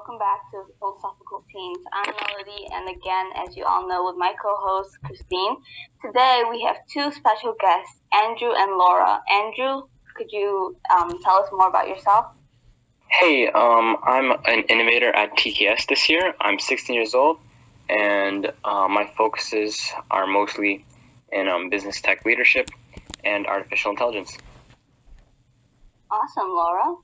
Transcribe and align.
welcome 0.00 0.18
back 0.18 0.50
to 0.50 0.62
Philosophical 0.78 1.44
Teens. 1.52 1.84
I'm 1.92 2.14
Melody, 2.14 2.64
and 2.72 2.88
again, 2.88 3.26
as 3.36 3.54
you 3.54 3.66
all 3.66 3.86
know, 3.86 4.02
with 4.06 4.14
my 4.16 4.32
co-host 4.42 4.96
Christine. 5.04 5.56
Today 6.02 6.42
we 6.48 6.62
have 6.62 6.76
two 6.90 7.12
special 7.12 7.54
guests, 7.60 8.00
Andrew 8.14 8.48
and 8.56 8.78
Laura. 8.78 9.20
Andrew, 9.30 9.82
could 10.16 10.28
you 10.32 10.74
um, 10.90 11.18
tell 11.22 11.34
us 11.34 11.50
more 11.52 11.68
about 11.68 11.86
yourself? 11.86 12.24
Hey, 13.10 13.48
um, 13.48 13.98
I'm 14.02 14.32
an 14.46 14.62
innovator 14.70 15.14
at 15.14 15.36
TKS 15.36 15.86
this 15.86 16.08
year. 16.08 16.32
I'm 16.40 16.58
16 16.58 16.96
years 16.96 17.14
old, 17.14 17.36
and 17.90 18.50
uh, 18.64 18.88
my 18.88 19.06
focuses 19.18 19.90
are 20.10 20.26
mostly 20.26 20.86
in 21.30 21.46
um, 21.46 21.68
business 21.68 22.00
tech 22.00 22.24
leadership 22.24 22.70
and 23.22 23.46
artificial 23.46 23.90
intelligence. 23.90 24.34
Awesome, 26.10 26.48
Laura. 26.48 26.94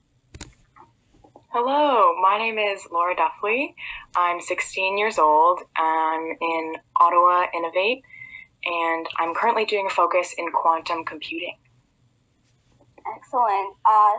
Hello, 1.50 2.14
my 2.20 2.38
name 2.38 2.58
is 2.58 2.86
Laura 2.90 3.14
Duffley. 3.14 3.74
I'm 4.16 4.40
16 4.40 4.98
years 4.98 5.16
old. 5.16 5.60
I'm 5.76 6.36
in 6.40 6.74
Ottawa 7.00 7.46
Innovate, 7.54 8.02
and 8.64 9.06
I'm 9.18 9.32
currently 9.32 9.64
doing 9.64 9.86
a 9.86 9.90
focus 9.90 10.34
in 10.36 10.50
quantum 10.50 11.04
computing. 11.04 11.56
Excellent. 13.16 13.76
Uh, 13.88 14.12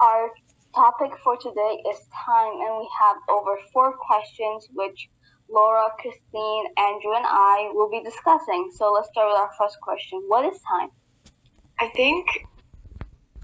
our 0.00 0.30
topic 0.74 1.16
for 1.22 1.36
today 1.36 1.82
is 1.88 1.98
time, 2.26 2.52
and 2.52 2.78
we 2.78 2.88
have 3.00 3.16
over 3.30 3.56
four 3.72 3.96
questions 3.96 4.68
which 4.74 5.08
Laura, 5.48 5.84
Christine, 6.00 6.64
Andrew, 6.76 7.14
and 7.14 7.26
I 7.26 7.70
will 7.74 7.88
be 7.88 8.02
discussing. 8.02 8.72
So 8.74 8.92
let's 8.92 9.08
start 9.08 9.28
with 9.28 9.38
our 9.38 9.50
first 9.56 9.80
question. 9.80 10.20
What 10.26 10.44
is 10.52 10.60
time? 10.62 10.90
I 11.78 11.88
think 11.90 12.26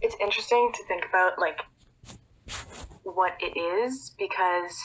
it's 0.03 0.17
interesting 0.21 0.73
to 0.75 0.85
think 0.85 1.07
about 1.09 1.39
like 1.39 1.61
what 3.05 3.33
it 3.41 3.59
is 3.59 4.15
because 4.19 4.77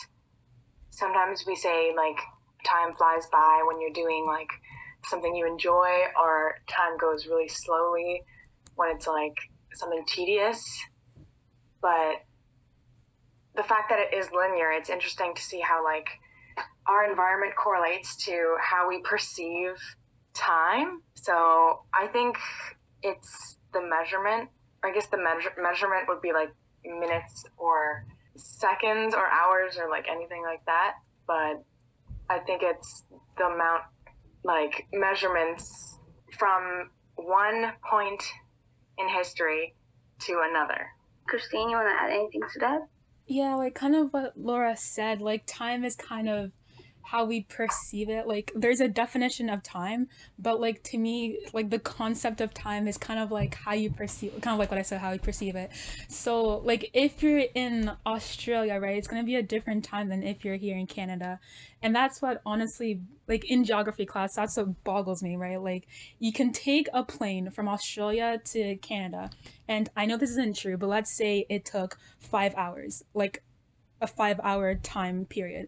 sometimes 0.89 1.43
we 1.45 1.55
say 1.55 1.93
like 1.95 2.17
time 2.65 2.95
flies 2.95 3.27
by 3.31 3.63
when 3.67 3.79
you're 3.79 3.91
doing 3.91 4.25
like 4.27 4.49
something 5.05 5.35
you 5.35 5.45
enjoy 5.47 5.89
or 6.19 6.55
time 6.67 6.97
goes 6.99 7.27
really 7.27 7.47
slowly 7.47 8.21
when 8.75 8.95
it's 8.95 9.07
like 9.07 9.35
something 9.73 10.03
tedious. 10.07 10.63
But 11.81 12.15
the 13.55 13.63
fact 13.63 13.89
that 13.89 13.99
it 13.99 14.15
is 14.15 14.29
linear 14.31 14.71
it's 14.71 14.89
interesting 14.89 15.33
to 15.35 15.41
see 15.41 15.59
how 15.59 15.83
like 15.83 16.07
our 16.87 17.09
environment 17.09 17.53
correlates 17.55 18.15
to 18.25 18.55
how 18.61 18.87
we 18.87 19.01
perceive 19.01 19.73
time. 20.33 21.01
So 21.15 21.83
i 21.93 22.07
think 22.07 22.37
it's 23.03 23.57
the 23.73 23.81
measurement 23.81 24.49
i 24.83 24.91
guess 24.91 25.07
the 25.07 25.17
measure- 25.17 25.53
measurement 25.59 26.07
would 26.07 26.21
be 26.21 26.33
like 26.33 26.49
minutes 26.83 27.45
or 27.57 28.05
seconds 28.35 29.13
or 29.13 29.25
hours 29.27 29.77
or 29.77 29.89
like 29.89 30.07
anything 30.09 30.43
like 30.43 30.63
that. 30.65 30.93
But 31.25 31.63
I 32.29 32.39
think 32.39 32.61
it's 32.63 33.03
the 33.37 33.45
amount, 33.45 33.83
like 34.43 34.87
measurements 34.93 35.99
from 36.37 36.89
one 37.15 37.71
point 37.89 38.23
in 38.97 39.09
history 39.09 39.75
to 40.19 40.41
another. 40.49 40.87
Christine, 41.27 41.69
you 41.69 41.75
want 41.75 41.89
to 41.89 42.03
add 42.03 42.11
anything 42.11 42.41
to 42.53 42.59
that? 42.59 42.87
Yeah, 43.27 43.55
like 43.55 43.75
kind 43.75 43.95
of 43.95 44.13
what 44.13 44.33
Laura 44.37 44.77
said, 44.77 45.21
like 45.21 45.43
time 45.45 45.83
is 45.83 45.95
kind 45.95 46.29
of 46.29 46.51
how 47.07 47.23
we 47.23 47.41
perceive 47.43 48.09
it 48.09 48.27
like 48.27 48.51
there's 48.53 48.81
a 48.81 48.87
definition 48.87 49.49
of 49.49 49.63
time 49.63 50.09
but 50.37 50.59
like 50.59 50.83
to 50.83 50.97
me 50.97 51.39
like 51.53 51.69
the 51.69 51.79
concept 51.79 52.41
of 52.41 52.53
time 52.53 52.85
is 52.85 52.97
kind 52.97 53.17
of 53.17 53.31
like 53.31 53.55
how 53.55 53.71
you 53.71 53.89
perceive 53.89 54.33
kind 54.41 54.53
of 54.53 54.59
like 54.59 54.69
what 54.69 54.77
i 54.77 54.81
said 54.81 54.99
how 54.99 55.11
you 55.11 55.19
perceive 55.19 55.55
it. 55.55 55.71
So 56.09 56.57
like 56.57 56.89
if 56.93 57.23
you're 57.23 57.45
in 57.55 57.91
australia 58.05 58.77
right 58.81 58.97
it's 58.97 59.07
going 59.07 59.21
to 59.21 59.25
be 59.25 59.35
a 59.35 59.41
different 59.41 59.85
time 59.85 60.09
than 60.09 60.21
if 60.21 60.43
you're 60.43 60.57
here 60.57 60.77
in 60.77 60.85
canada. 60.85 61.39
And 61.81 61.95
that's 61.95 62.21
what 62.21 62.41
honestly 62.45 62.99
like 63.29 63.49
in 63.49 63.63
geography 63.63 64.05
class 64.05 64.35
that's 64.35 64.57
what 64.57 64.83
boggles 64.83 65.23
me 65.23 65.37
right? 65.37 65.61
Like 65.61 65.87
you 66.19 66.33
can 66.33 66.51
take 66.51 66.89
a 66.93 67.03
plane 67.03 67.51
from 67.51 67.69
australia 67.69 68.41
to 68.43 68.75
canada 68.77 69.29
and 69.67 69.89
i 69.95 70.05
know 70.05 70.17
this 70.17 70.31
isn't 70.31 70.57
true 70.57 70.75
but 70.77 70.87
let's 70.87 71.11
say 71.11 71.45
it 71.49 71.63
took 71.63 71.97
five 72.19 72.53
hours 72.55 73.03
like 73.13 73.43
a 74.01 74.07
five 74.07 74.39
hour 74.43 74.75
time 74.75 75.25
period 75.25 75.67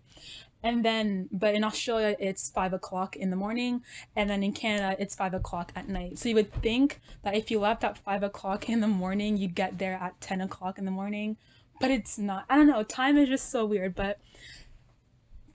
and 0.64 0.84
then 0.84 1.30
but 1.32 1.56
in 1.56 1.64
australia 1.64 2.16
it's 2.20 2.50
five 2.50 2.74
o'clock 2.74 3.16
in 3.16 3.30
the 3.30 3.36
morning. 3.36 3.82
And 4.16 4.30
then 4.30 4.44
in 4.44 4.54
canada 4.54 4.96
it's 5.00 5.16
five 5.16 5.34
o'clock 5.34 5.72
at 5.76 5.88
night. 5.88 6.20
So 6.20 6.30
you 6.30 6.36
would 6.36 6.54
think 6.62 7.00
that 7.24 7.36
if 7.36 7.50
you 7.52 7.60
left 7.60 7.84
at 7.84 7.98
five 7.98 8.24
o'clock 8.24 8.70
in 8.70 8.80
the 8.80 8.88
morning 8.88 9.38
you'd 9.38 9.56
get 9.56 9.78
there 9.78 9.94
at 9.94 10.20
10 10.22 10.42
o'clock 10.42 10.78
in 10.78 10.86
the 10.86 10.92
morning. 10.92 11.38
But 11.80 11.92
it's 11.92 12.18
not. 12.18 12.44
I 12.50 12.58
don't 12.58 12.68
know. 12.68 12.84
Time 12.84 13.18
is 13.18 13.30
just 13.30 13.50
so 13.52 13.66
weird. 13.66 13.96
But 13.96 14.20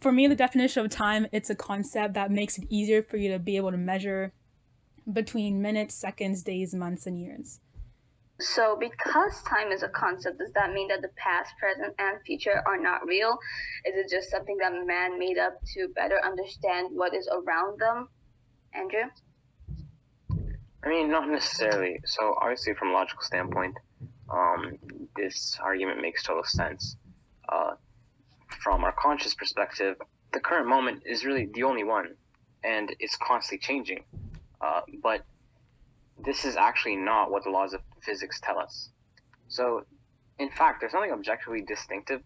for 0.00 0.10
me 0.10 0.26
the 0.26 0.34
definition 0.34 0.84
of 0.84 0.91
time 0.91 1.26
it's 1.32 1.50
a 1.50 1.54
concept 1.54 2.14
that 2.14 2.31
makes 2.31 2.59
it 2.59 2.64
easier 2.69 3.03
for 3.03 3.16
you 3.16 3.32
to 3.32 3.38
be 3.38 3.56
able 3.56 3.70
to 3.70 3.76
measure 3.76 4.32
between 5.12 5.60
minutes 5.60 5.94
seconds 5.94 6.43
days 6.43 6.75
months 6.75 7.06
and 7.06 7.20
years 7.20 7.60
so, 8.41 8.77
because 8.78 9.43
time 9.43 9.71
is 9.71 9.84
a 9.84 9.89
concept, 9.89 10.39
does 10.39 10.53
that 10.55 10.72
mean 10.72 10.89
that 10.89 11.03
the 11.03 11.11
past, 11.17 11.53
present, 11.59 11.95
and 11.99 12.19
future 12.27 12.62
are 12.67 12.78
not 12.78 13.06
real? 13.06 13.39
Is 13.84 13.95
it 13.95 14.11
just 14.11 14.28
something 14.31 14.56
that 14.59 14.72
man 14.87 15.19
made 15.19 15.39
up 15.39 15.61
to 15.75 15.89
better 15.95 16.19
understand 16.25 16.89
what 16.93 17.15
is 17.15 17.28
around 17.28 17.78
them? 17.78 18.09
Andrew? 18.75 19.05
I 20.83 20.89
mean, 20.89 21.11
not 21.11 21.28
necessarily. 21.28 22.00
So, 22.05 22.34
obviously, 22.41 22.75
from 22.75 22.89
a 22.91 22.93
logical 22.93 23.23
standpoint, 23.23 23.77
um, 24.28 24.78
this 25.17 25.56
argument 25.62 26.03
makes 26.03 26.25
total 26.25 26.44
sense. 26.44 26.97
Uh, 27.49 27.75
from 28.49 28.83
our 28.83 28.93
conscious 28.93 29.34
perspective, 29.34 29.97
the 30.33 30.41
current 30.41 30.67
moment 30.67 31.05
is 31.06 31.25
really 31.25 31.49
the 31.55 31.62
only 31.62 31.84
one, 31.84 32.17
and 32.65 32.94
it's 32.99 33.17
constantly 33.17 33.65
changing. 33.65 34.05
Uh, 34.61 34.81
but 35.03 35.25
this 36.25 36.44
is 36.44 36.56
actually 36.56 36.97
not 36.97 37.31
what 37.31 37.44
the 37.44 37.50
laws 37.50 37.75
of 37.75 37.81
physics 38.04 38.41
tell 38.41 38.59
us. 38.59 38.91
So, 39.48 39.84
in 40.38 40.50
fact, 40.50 40.81
there's 40.81 40.92
nothing 40.92 41.12
objectively 41.12 41.62
distinctive 41.62 42.22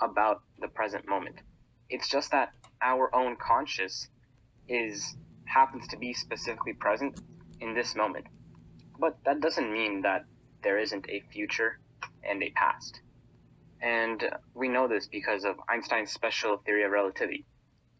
about 0.00 0.42
the 0.58 0.68
present 0.68 1.06
moment. 1.08 1.36
It's 1.88 2.08
just 2.08 2.30
that 2.30 2.52
our 2.82 3.14
own 3.14 3.36
conscious 3.36 4.08
is 4.68 5.16
happens 5.44 5.88
to 5.88 5.96
be 5.96 6.12
specifically 6.12 6.72
present 6.72 7.20
in 7.60 7.74
this 7.74 7.94
moment. 7.94 8.26
But 8.98 9.18
that 9.24 9.40
doesn't 9.40 9.72
mean 9.72 10.02
that 10.02 10.24
there 10.62 10.78
isn't 10.78 11.08
a 11.08 11.20
future 11.32 11.78
and 12.22 12.42
a 12.42 12.50
past. 12.50 13.00
And 13.82 14.22
we 14.54 14.68
know 14.68 14.88
this 14.88 15.08
because 15.08 15.44
of 15.44 15.56
Einstein's 15.68 16.12
special 16.12 16.58
theory 16.58 16.84
of 16.84 16.92
relativity. 16.92 17.46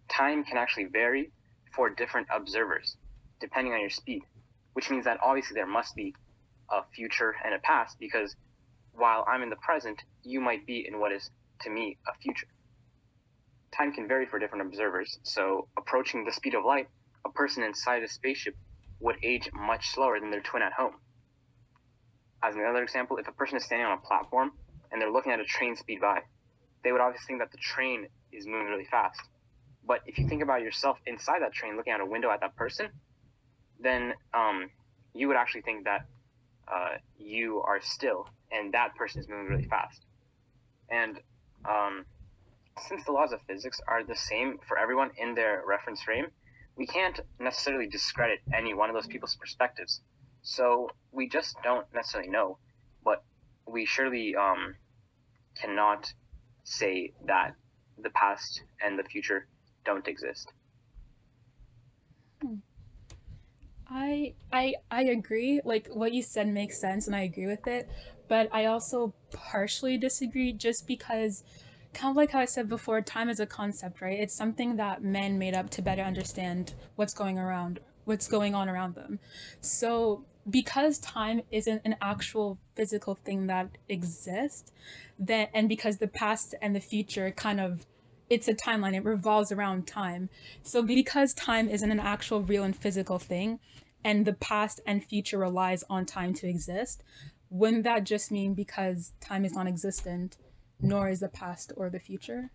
Time 0.08 0.44
can 0.44 0.58
actually 0.58 0.84
vary 0.84 1.32
for 1.74 1.88
different 1.90 2.28
observers, 2.30 2.96
depending 3.40 3.72
on 3.72 3.80
your 3.80 3.90
speed 3.90 4.22
which 4.72 4.90
means 4.90 5.04
that 5.04 5.18
obviously 5.22 5.54
there 5.54 5.66
must 5.66 5.94
be 5.94 6.14
a 6.70 6.82
future 6.94 7.34
and 7.44 7.54
a 7.54 7.58
past 7.58 7.98
because 7.98 8.36
while 8.92 9.24
I'm 9.28 9.42
in 9.42 9.50
the 9.50 9.56
present, 9.56 10.02
you 10.22 10.40
might 10.40 10.66
be 10.66 10.86
in 10.86 10.98
what 11.00 11.12
is 11.12 11.30
to 11.62 11.70
me 11.70 11.96
a 12.08 12.14
future. 12.18 12.46
Time 13.72 13.92
can 13.92 14.08
vary 14.08 14.26
for 14.26 14.38
different 14.38 14.66
observers, 14.66 15.18
so 15.22 15.68
approaching 15.76 16.24
the 16.24 16.32
speed 16.32 16.54
of 16.54 16.64
light, 16.64 16.88
a 17.24 17.30
person 17.30 17.62
inside 17.62 18.02
a 18.02 18.08
spaceship 18.08 18.56
would 18.98 19.16
age 19.22 19.48
much 19.52 19.90
slower 19.90 20.18
than 20.20 20.30
their 20.30 20.40
twin 20.40 20.62
at 20.62 20.72
home. 20.72 20.94
As 22.42 22.54
another 22.54 22.82
example, 22.82 23.18
if 23.18 23.28
a 23.28 23.32
person 23.32 23.56
is 23.56 23.64
standing 23.64 23.86
on 23.86 23.98
a 23.98 24.00
platform 24.00 24.52
and 24.90 25.00
they're 25.00 25.10
looking 25.10 25.32
at 25.32 25.40
a 25.40 25.44
train 25.44 25.76
speed 25.76 26.00
by, 26.00 26.20
they 26.82 26.92
would 26.92 27.00
obviously 27.00 27.26
think 27.26 27.40
that 27.40 27.52
the 27.52 27.58
train 27.58 28.06
is 28.32 28.46
moving 28.46 28.66
really 28.66 28.86
fast. 28.86 29.20
But 29.86 30.00
if 30.06 30.18
you 30.18 30.28
think 30.28 30.42
about 30.42 30.62
yourself 30.62 30.98
inside 31.06 31.42
that 31.42 31.52
train 31.52 31.76
looking 31.76 31.92
out 31.92 32.00
a 32.00 32.06
window 32.06 32.30
at 32.30 32.40
that 32.40 32.56
person, 32.56 32.88
then 33.78 34.14
um, 34.34 34.70
you 35.14 35.28
would 35.28 35.36
actually 35.36 35.62
think 35.62 35.84
that 35.84 36.06
uh, 36.72 36.96
you 37.18 37.62
are 37.66 37.80
still 37.80 38.28
and 38.52 38.72
that 38.74 38.94
person 38.96 39.20
is 39.20 39.28
moving 39.28 39.46
really 39.46 39.64
fast. 39.68 40.04
And 40.90 41.20
um, 41.68 42.04
since 42.88 43.04
the 43.04 43.12
laws 43.12 43.32
of 43.32 43.40
physics 43.46 43.80
are 43.86 44.04
the 44.04 44.16
same 44.16 44.58
for 44.66 44.78
everyone 44.78 45.10
in 45.16 45.34
their 45.34 45.62
reference 45.66 46.02
frame, 46.02 46.26
we 46.76 46.86
can't 46.86 47.20
necessarily 47.38 47.86
discredit 47.86 48.40
any 48.56 48.74
one 48.74 48.88
of 48.88 48.94
those 48.94 49.06
people's 49.06 49.36
perspectives. 49.36 50.00
So 50.42 50.90
we 51.12 51.28
just 51.28 51.56
don't 51.62 51.86
necessarily 51.94 52.30
know, 52.30 52.58
but 53.04 53.22
we 53.66 53.84
surely 53.84 54.34
um, 54.34 54.74
cannot 55.60 56.12
say 56.64 57.12
that 57.26 57.54
the 58.02 58.10
past 58.10 58.62
and 58.82 58.98
the 58.98 59.04
future 59.04 59.46
don't 59.84 60.08
exist. 60.08 60.52
I 63.90 64.34
I 64.52 64.74
I 64.90 65.02
agree. 65.04 65.60
Like 65.64 65.88
what 65.88 66.12
you 66.12 66.22
said 66.22 66.48
makes 66.48 66.78
sense 66.78 67.06
and 67.06 67.16
I 67.16 67.22
agree 67.22 67.46
with 67.46 67.66
it, 67.66 67.88
but 68.28 68.48
I 68.52 68.66
also 68.66 69.12
partially 69.32 69.98
disagree 69.98 70.52
just 70.52 70.86
because 70.86 71.42
kind 71.92 72.10
of 72.12 72.16
like 72.16 72.30
how 72.30 72.38
I 72.38 72.44
said 72.44 72.68
before, 72.68 73.00
time 73.00 73.28
is 73.28 73.40
a 73.40 73.46
concept, 73.46 74.00
right? 74.00 74.20
It's 74.20 74.34
something 74.34 74.76
that 74.76 75.02
men 75.02 75.38
made 75.38 75.54
up 75.54 75.70
to 75.70 75.82
better 75.82 76.02
understand 76.02 76.74
what's 76.94 77.14
going 77.14 77.38
around 77.38 77.80
what's 78.04 78.28
going 78.28 78.54
on 78.54 78.68
around 78.68 78.94
them. 78.94 79.18
So 79.60 80.24
because 80.48 80.98
time 80.98 81.42
isn't 81.50 81.82
an 81.84 81.96
actual 82.00 82.58
physical 82.74 83.14
thing 83.14 83.46
that 83.48 83.70
exists, 83.88 84.72
then 85.18 85.48
and 85.52 85.68
because 85.68 85.98
the 85.98 86.08
past 86.08 86.54
and 86.62 86.74
the 86.76 86.80
future 86.80 87.30
kind 87.32 87.60
of 87.60 87.86
it's 88.30 88.46
a 88.48 88.54
timeline, 88.54 88.94
it 88.94 89.04
revolves 89.04 89.50
around 89.50 89.86
time. 89.86 90.30
So 90.62 90.82
because 90.82 91.34
time 91.34 91.68
isn't 91.68 91.90
an 91.90 92.00
actual 92.00 92.40
real 92.42 92.62
and 92.62 92.74
physical 92.74 93.18
thing, 93.18 93.58
and 94.04 94.24
the 94.24 94.32
past 94.32 94.80
and 94.86 95.04
future 95.04 95.38
relies 95.38 95.84
on 95.90 96.06
time 96.06 96.32
to 96.34 96.48
exist, 96.48 97.02
wouldn't 97.50 97.82
that 97.84 98.04
just 98.04 98.30
mean 98.30 98.54
because 98.54 99.12
time 99.20 99.44
is 99.44 99.52
non-existent, 99.52 100.38
nor 100.80 101.08
is 101.08 101.20
the 101.20 101.28
past 101.28 101.72
or 101.76 101.90
the 101.90 101.98
future? 101.98 102.50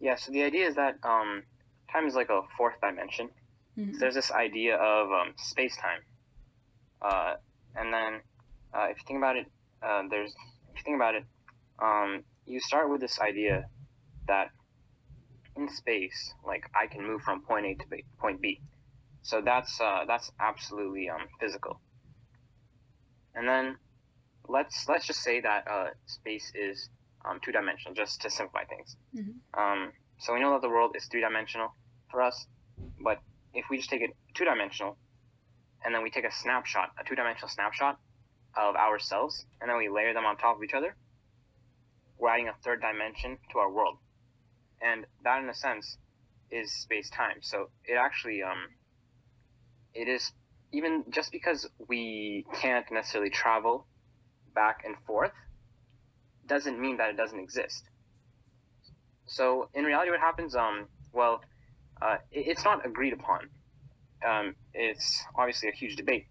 Yeah, 0.00 0.16
so 0.16 0.32
the 0.32 0.42
idea 0.42 0.66
is 0.66 0.74
that 0.74 0.96
um, 1.04 1.44
time 1.90 2.06
is 2.06 2.14
like 2.14 2.28
a 2.28 2.42
fourth 2.58 2.74
dimension. 2.82 3.30
Mhm. 3.78 3.92
So 3.94 4.00
there's 4.00 4.14
this 4.14 4.32
idea 4.32 4.76
of 4.76 5.10
um, 5.12 5.34
space 5.36 5.76
time. 5.76 6.00
Uh, 7.00 7.36
and 7.76 7.92
then 7.94 8.20
uh, 8.74 8.86
if 8.90 8.98
you 8.98 9.04
think 9.06 9.18
about 9.18 9.36
it, 9.36 9.46
uh, 9.82 10.02
there's 10.10 10.34
if 10.70 10.78
you 10.78 10.82
think 10.84 10.96
about 10.96 11.14
it, 11.14 11.24
um, 11.78 12.24
you 12.46 12.60
start 12.60 12.90
with 12.90 13.00
this 13.00 13.20
idea 13.20 13.68
that 14.26 14.50
in 15.56 15.68
space, 15.68 16.34
like 16.46 16.64
I 16.74 16.86
can 16.86 17.06
move 17.06 17.22
from 17.22 17.42
point 17.42 17.66
A 17.66 17.74
to 17.74 17.88
B, 17.88 18.04
point 18.18 18.40
B. 18.40 18.60
So 19.22 19.40
that's 19.40 19.80
uh, 19.80 20.04
that's 20.06 20.30
absolutely 20.38 21.08
um, 21.08 21.26
physical. 21.40 21.80
And 23.34 23.48
then 23.48 23.76
let's 24.48 24.86
let's 24.88 25.06
just 25.06 25.22
say 25.22 25.40
that 25.40 25.66
uh, 25.68 25.86
space 26.06 26.52
is 26.54 26.88
um, 27.24 27.40
two 27.44 27.52
dimensional, 27.52 27.94
just 27.94 28.20
to 28.22 28.30
simplify 28.30 28.64
things. 28.64 28.96
Mhm. 29.16 29.34
Um, 29.54 29.92
so 30.18 30.34
we 30.34 30.40
know 30.40 30.52
that 30.52 30.62
the 30.62 30.68
world 30.68 30.94
is 30.96 31.06
three 31.06 31.20
dimensional 31.20 31.74
for 32.10 32.22
us, 32.22 32.46
but 33.02 33.20
if 33.52 33.64
we 33.70 33.78
just 33.78 33.90
take 33.90 34.02
it 34.02 34.10
two 34.34 34.44
dimensional, 34.44 34.96
and 35.84 35.94
then 35.94 36.02
we 36.02 36.10
take 36.10 36.24
a 36.24 36.32
snapshot, 36.32 36.90
a 37.00 37.04
two 37.04 37.14
dimensional 37.14 37.48
snapshot 37.48 37.98
of 38.56 38.76
ourselves, 38.76 39.46
and 39.60 39.68
then 39.70 39.76
we 39.78 39.88
layer 39.88 40.12
them 40.14 40.24
on 40.24 40.36
top 40.36 40.56
of 40.56 40.62
each 40.62 40.74
other, 40.74 40.94
we're 42.18 42.28
adding 42.30 42.48
a 42.48 42.54
third 42.62 42.80
dimension 42.80 43.38
to 43.52 43.58
our 43.58 43.70
world. 43.70 43.98
And 44.84 45.06
that, 45.24 45.42
in 45.42 45.48
a 45.48 45.54
sense, 45.54 45.96
is 46.50 46.72
space 46.72 47.08
time. 47.10 47.38
So 47.40 47.70
it 47.84 47.94
actually, 47.94 48.42
um, 48.42 48.68
it 49.94 50.08
is 50.08 50.30
even 50.72 51.04
just 51.10 51.32
because 51.32 51.68
we 51.88 52.44
can't 52.60 52.84
necessarily 52.92 53.30
travel 53.30 53.86
back 54.54 54.82
and 54.84 54.94
forth, 55.06 55.32
doesn't 56.46 56.78
mean 56.78 56.98
that 56.98 57.10
it 57.10 57.16
doesn't 57.16 57.38
exist. 57.38 57.82
So 59.26 59.68
in 59.74 59.84
reality, 59.84 60.10
what 60.10 60.20
happens? 60.20 60.54
Um, 60.54 60.88
well, 61.12 61.40
uh, 62.02 62.16
it, 62.30 62.48
it's 62.48 62.64
not 62.64 62.84
agreed 62.84 63.14
upon. 63.14 63.48
Um, 64.28 64.54
it's 64.74 65.24
obviously 65.36 65.68
a 65.70 65.72
huge 65.72 65.96
debate, 65.96 66.26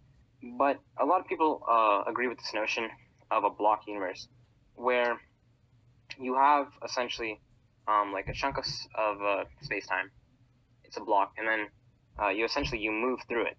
but 0.59 0.79
a 0.99 1.05
lot 1.05 1.21
of 1.21 1.27
people 1.27 1.63
uh, 1.69 2.03
agree 2.07 2.27
with 2.27 2.37
this 2.37 2.53
notion 2.53 2.89
of 3.31 3.43
a 3.43 3.49
block 3.49 3.81
universe, 3.87 4.27
where 4.75 5.19
you 6.19 6.35
have 6.35 6.67
essentially 6.85 7.39
um, 7.87 8.11
like 8.11 8.27
a 8.27 8.33
chunk 8.33 8.57
of, 8.57 8.65
of 8.97 9.21
uh, 9.21 9.43
space 9.61 9.87
time. 9.87 10.11
It's 10.83 10.97
a 10.97 11.01
block, 11.01 11.33
and 11.37 11.47
then 11.47 11.67
uh, 12.21 12.29
you 12.29 12.45
essentially 12.45 12.79
you 12.81 12.91
move 12.91 13.19
through 13.27 13.45
it. 13.45 13.57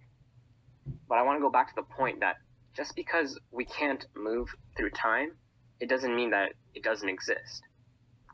But 1.08 1.18
I 1.18 1.22
want 1.22 1.38
to 1.38 1.42
go 1.42 1.50
back 1.50 1.68
to 1.68 1.74
the 1.76 1.94
point 1.96 2.20
that 2.20 2.36
just 2.76 2.94
because 2.96 3.38
we 3.50 3.64
can't 3.64 4.04
move 4.16 4.48
through 4.76 4.90
time, 4.90 5.32
it 5.80 5.88
doesn't 5.88 6.14
mean 6.14 6.30
that 6.30 6.52
it 6.74 6.82
doesn't 6.82 7.08
exist. 7.08 7.62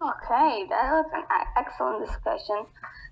Okay, 0.03 0.65
that 0.71 0.91
was 0.93 1.07
an 1.13 1.25
excellent 1.57 2.07
discussion. 2.07 2.65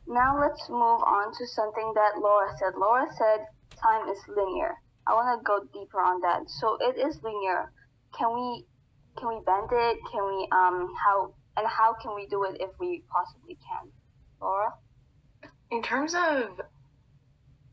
Now 0.06 0.40
let's 0.40 0.68
move 0.70 1.04
on 1.04 1.32
to 1.36 1.46
something 1.46 1.92
that 1.94 2.18
Laura 2.18 2.48
said. 2.58 2.72
Laura 2.78 3.06
said 3.12 3.44
time 3.76 4.08
is 4.08 4.18
linear. 4.26 4.72
I 5.06 5.12
want 5.12 5.38
to 5.38 5.44
go 5.44 5.60
deeper 5.72 6.00
on 6.00 6.20
that. 6.22 6.48
So 6.48 6.78
it 6.80 6.96
is 6.96 7.20
linear. 7.22 7.72
Can 8.16 8.32
we 8.32 8.64
can 9.18 9.28
we 9.28 9.40
bend 9.44 9.68
it? 9.70 9.98
Can 10.10 10.24
we 10.24 10.48
um 10.50 10.88
how 11.04 11.34
and 11.58 11.66
how 11.66 11.92
can 12.00 12.14
we 12.14 12.26
do 12.26 12.44
it 12.44 12.58
if 12.60 12.70
we 12.78 13.02
possibly 13.10 13.58
can? 13.68 13.90
Laura? 14.40 14.72
In 15.72 15.82
terms 15.82 16.14
of 16.14 16.60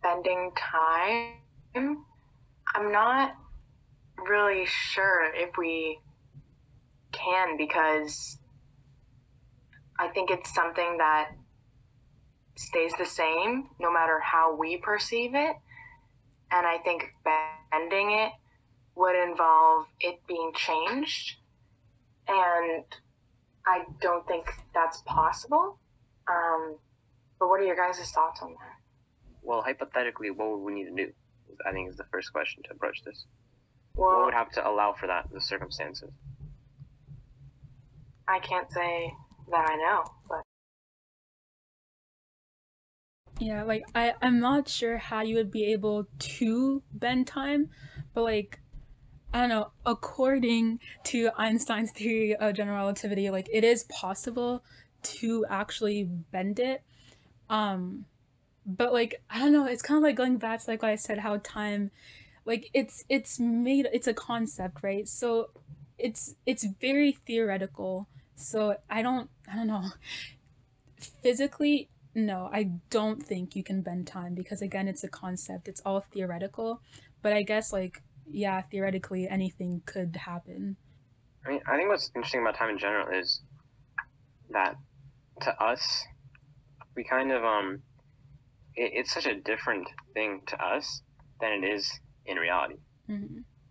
bending 0.01 0.51
time, 0.55 1.35
I'm 1.75 2.91
not 2.91 3.35
really 4.27 4.65
sure 4.65 5.31
if 5.35 5.55
we 5.57 5.99
can 7.11 7.57
because 7.57 8.39
I 9.99 10.07
think 10.07 10.31
it's 10.31 10.53
something 10.53 10.97
that 10.97 11.29
stays 12.55 12.93
the 12.97 13.05
same 13.05 13.69
no 13.79 13.93
matter 13.93 14.19
how 14.19 14.55
we 14.55 14.77
perceive 14.77 15.35
it. 15.35 15.55
And 16.51 16.65
I 16.65 16.79
think 16.79 17.03
bending 17.71 18.11
it 18.11 18.31
would 18.95 19.15
involve 19.15 19.85
it 19.99 20.19
being 20.27 20.53
changed. 20.55 21.35
And 22.27 22.83
I 23.65 23.83
don't 24.01 24.27
think 24.27 24.45
that's 24.73 25.01
possible. 25.05 25.79
Um, 26.27 26.77
but 27.39 27.49
what 27.49 27.59
are 27.59 27.65
your 27.65 27.75
guys' 27.75 28.11
thoughts 28.11 28.41
on 28.41 28.51
that? 28.51 28.77
Well, 29.41 29.61
hypothetically, 29.61 30.31
what 30.31 30.49
would 30.51 30.63
we 30.63 30.73
need 30.73 30.85
to 30.85 30.95
do? 30.95 31.11
I 31.67 31.71
think 31.71 31.89
is 31.89 31.97
the 31.97 32.05
first 32.11 32.31
question 32.31 32.63
to 32.63 32.71
approach 32.71 33.03
this. 33.03 33.25
What 33.93 34.25
would 34.25 34.33
have 34.33 34.51
to 34.51 34.67
allow 34.67 34.93
for 34.93 35.07
that, 35.07 35.29
the 35.31 35.39
circumstances? 35.39 36.11
I 38.27 38.39
can't 38.39 38.71
say 38.71 39.13
that 39.51 39.69
I 39.69 39.75
know, 39.75 40.03
but 40.27 40.41
Yeah, 43.39 43.63
like 43.63 43.83
I 43.93 44.13
I'm 44.21 44.39
not 44.39 44.69
sure 44.69 44.97
how 44.97 45.21
you 45.21 45.35
would 45.35 45.51
be 45.51 45.71
able 45.71 46.07
to 46.17 46.83
bend 46.93 47.27
time, 47.27 47.69
but 48.13 48.23
like 48.23 48.59
I 49.35 49.39
don't 49.39 49.49
know, 49.49 49.71
according 49.85 50.79
to 51.03 51.29
Einstein's 51.35 51.91
theory 51.91 52.37
of 52.37 52.55
general 52.55 52.77
relativity, 52.77 53.29
like 53.29 53.49
it 53.51 53.65
is 53.65 53.83
possible 53.83 54.63
to 55.03 55.45
actually 55.49 56.05
bend 56.05 56.57
it. 56.57 56.81
Um 57.49 58.05
but 58.65 58.93
like 58.93 59.21
I 59.29 59.39
don't 59.39 59.51
know, 59.51 59.65
it's 59.65 59.81
kind 59.81 59.97
of 59.97 60.03
like 60.03 60.15
going 60.15 60.37
back 60.37 60.63
to 60.63 60.71
like 60.71 60.81
what 60.81 60.91
I 60.91 60.95
said 60.95 61.17
how 61.17 61.35
time 61.43 61.91
like 62.45 62.69
it's 62.73 63.03
it's 63.09 63.37
made 63.37 63.89
it's 63.91 64.07
a 64.07 64.13
concept, 64.13 64.77
right? 64.83 65.05
So 65.05 65.49
it's 65.97 66.35
it's 66.45 66.63
very 66.63 67.11
theoretical. 67.11 68.07
So 68.37 68.77
I 68.89 69.01
don't 69.01 69.29
I 69.51 69.57
don't 69.57 69.67
know. 69.67 69.83
Physically 70.95 71.89
no, 72.13 72.49
I 72.53 72.71
don't 72.89 73.21
think 73.21 73.53
you 73.57 73.63
can 73.65 73.81
bend 73.81 74.07
time 74.07 74.33
because 74.33 74.61
again, 74.61 74.87
it's 74.87 75.03
a 75.03 75.09
concept. 75.09 75.67
It's 75.67 75.81
all 75.85 76.05
theoretical. 76.13 76.79
But 77.21 77.33
I 77.33 77.43
guess 77.43 77.73
like 77.73 78.01
yeah, 78.29 78.61
theoretically 78.61 79.27
anything 79.27 79.81
could 79.85 80.15
happen. 80.15 80.77
I 81.45 81.49
mean, 81.49 81.61
I 81.67 81.77
think 81.77 81.89
what's 81.89 82.09
interesting 82.15 82.41
about 82.41 82.55
time 82.55 82.69
in 82.69 82.77
general 82.79 83.07
is 83.17 83.41
that 84.49 84.75
to 85.41 85.63
us, 85.63 86.05
we 86.95 87.03
kind 87.03 87.31
of 87.31 87.43
um, 87.43 87.81
it, 88.75 88.91
it's 88.93 89.13
such 89.13 89.25
a 89.25 89.35
different 89.35 89.87
thing 90.13 90.41
to 90.47 90.63
us 90.63 91.01
than 91.41 91.63
it 91.63 91.67
is 91.67 91.89
in 92.25 92.37
reality. 92.37 92.75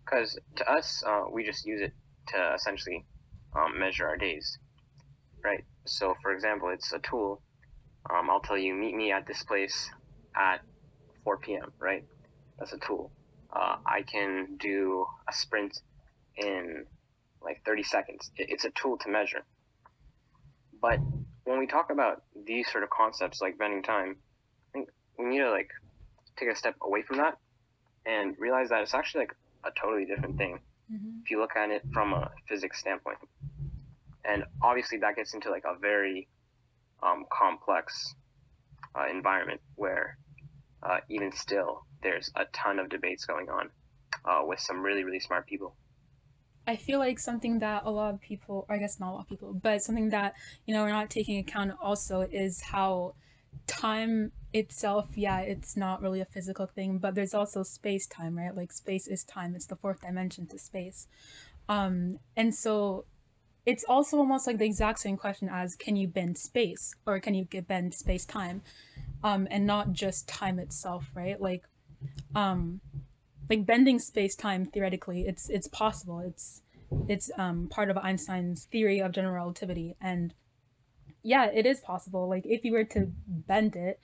Because 0.05 0.39
to 0.57 0.71
us, 0.71 1.03
uh, 1.05 1.23
we 1.31 1.43
just 1.43 1.65
use 1.65 1.81
it 1.81 1.93
to 2.27 2.53
essentially 2.55 3.05
um, 3.55 3.79
measure 3.79 4.07
our 4.07 4.17
days, 4.17 4.57
right? 5.43 5.63
So, 5.85 6.13
for 6.21 6.31
example, 6.31 6.69
it's 6.69 6.91
a 6.93 6.99
tool. 6.99 7.41
Um, 8.09 8.29
I'll 8.29 8.39
tell 8.39 8.57
you, 8.57 8.73
meet 8.75 8.95
me 8.95 9.11
at 9.11 9.25
this 9.27 9.43
place 9.43 9.89
at 10.35 10.61
4 11.23 11.37
p.m., 11.39 11.71
right? 11.79 12.03
That's 12.59 12.73
a 12.73 12.77
tool. 12.77 13.11
Uh, 13.55 13.77
I 13.85 14.01
can 14.01 14.57
do 14.59 15.05
a 15.29 15.33
sprint 15.33 15.79
in 16.37 16.85
like 17.41 17.61
30 17.65 17.83
seconds. 17.83 18.29
It's 18.37 18.65
a 18.65 18.71
tool 18.71 18.97
to 18.99 19.09
measure. 19.09 19.43
But 20.81 20.99
when 21.45 21.59
we 21.59 21.67
talk 21.67 21.89
about 21.91 22.23
these 22.45 22.69
sort 22.69 22.83
of 22.83 22.89
concepts 22.89 23.39
like 23.41 23.57
bending 23.57 23.83
time, 23.83 24.17
I 24.17 24.71
think 24.73 24.89
we 25.17 25.25
need 25.25 25.39
to 25.39 25.51
like 25.51 25.69
take 26.37 26.49
a 26.49 26.55
step 26.55 26.75
away 26.81 27.03
from 27.03 27.17
that 27.17 27.37
and 28.05 28.35
realize 28.37 28.69
that 28.69 28.81
it's 28.81 28.93
actually 28.93 29.21
like 29.21 29.35
a 29.65 29.69
totally 29.79 30.05
different 30.05 30.37
thing 30.37 30.59
hmm 30.89 31.19
if 31.23 31.31
you 31.31 31.39
look 31.39 31.55
at 31.55 31.71
it 31.71 31.81
from 31.91 32.13
a 32.13 32.29
physics 32.47 32.79
standpoint. 32.79 33.17
And 34.23 34.43
obviously, 34.61 34.99
that 34.99 35.15
gets 35.15 35.33
into 35.33 35.49
like 35.49 35.63
a 35.65 35.75
very 35.79 36.27
um, 37.01 37.25
complex 37.31 38.13
uh, 38.95 39.07
environment 39.09 39.61
where 39.75 40.17
uh, 40.83 40.99
even 41.09 41.31
still 41.31 41.85
there's 42.01 42.29
a 42.35 42.45
ton 42.53 42.79
of 42.79 42.89
debates 42.89 43.25
going 43.25 43.49
on 43.49 43.69
uh, 44.25 44.41
with 44.45 44.59
some 44.59 44.81
really, 44.81 45.03
really 45.03 45.19
smart 45.19 45.47
people. 45.47 45.75
I 46.67 46.75
feel 46.75 46.99
like 46.99 47.19
something 47.19 47.59
that 47.59 47.83
a 47.85 47.91
lot 47.91 48.13
of 48.13 48.21
people, 48.21 48.65
I 48.69 48.77
guess 48.77 48.99
not 48.99 49.11
a 49.11 49.13
lot 49.13 49.21
of 49.21 49.29
people, 49.29 49.53
but 49.53 49.83
something 49.83 50.09
that, 50.09 50.33
you 50.65 50.73
know, 50.73 50.83
we're 50.83 50.89
not 50.89 51.09
taking 51.09 51.37
account 51.37 51.73
also 51.81 52.21
is 52.21 52.61
how 52.61 53.13
time 53.67 54.31
itself, 54.53 55.09
yeah, 55.15 55.39
it's 55.41 55.77
not 55.77 56.01
really 56.01 56.21
a 56.21 56.25
physical 56.25 56.65
thing, 56.65 56.97
but 56.97 57.13
there's 57.13 57.33
also 57.33 57.61
space 57.61 58.07
time, 58.07 58.37
right? 58.37 58.55
Like 58.55 58.71
space 58.71 59.07
is 59.07 59.23
time, 59.23 59.55
it's 59.55 59.67
the 59.67 59.75
fourth 59.75 60.01
dimension 60.01 60.47
to 60.47 60.57
space. 60.57 61.07
Um, 61.69 62.19
and 62.35 62.53
so 62.53 63.05
it's 63.65 63.83
also 63.83 64.17
almost 64.17 64.47
like 64.47 64.57
the 64.57 64.65
exact 64.65 64.99
same 64.99 65.17
question 65.17 65.49
as 65.51 65.75
can 65.75 65.95
you 65.95 66.07
bend 66.07 66.37
space 66.37 66.95
or 67.05 67.19
can 67.19 67.33
you 67.33 67.45
bend 67.67 67.93
space 67.93 68.25
time? 68.25 68.61
Um, 69.25 69.47
and 69.49 69.65
not 69.65 69.91
just 69.91 70.27
time 70.27 70.59
itself, 70.59 71.09
right? 71.15 71.41
Like, 71.41 71.63
um, 72.35 72.79
like 73.49 73.65
bending 73.65 73.99
space 73.99 74.35
time 74.35 74.65
theoretically 74.65 75.27
it's 75.27 75.49
it's 75.49 75.67
possible. 75.67 76.19
It's 76.19 76.61
it's 77.07 77.29
um 77.37 77.67
part 77.69 77.89
of 77.89 77.97
einstein's 77.97 78.65
theory 78.65 78.99
of 78.99 79.11
general 79.11 79.33
relativity. 79.33 79.95
And 80.01 80.33
yeah 81.23 81.49
it 81.53 81.65
is 81.65 81.79
possible. 81.79 82.27
Like 82.29 82.45
if 82.45 82.63
you 82.63 82.73
were 82.73 82.83
to 82.85 83.11
bend 83.27 83.75
it 83.75 83.99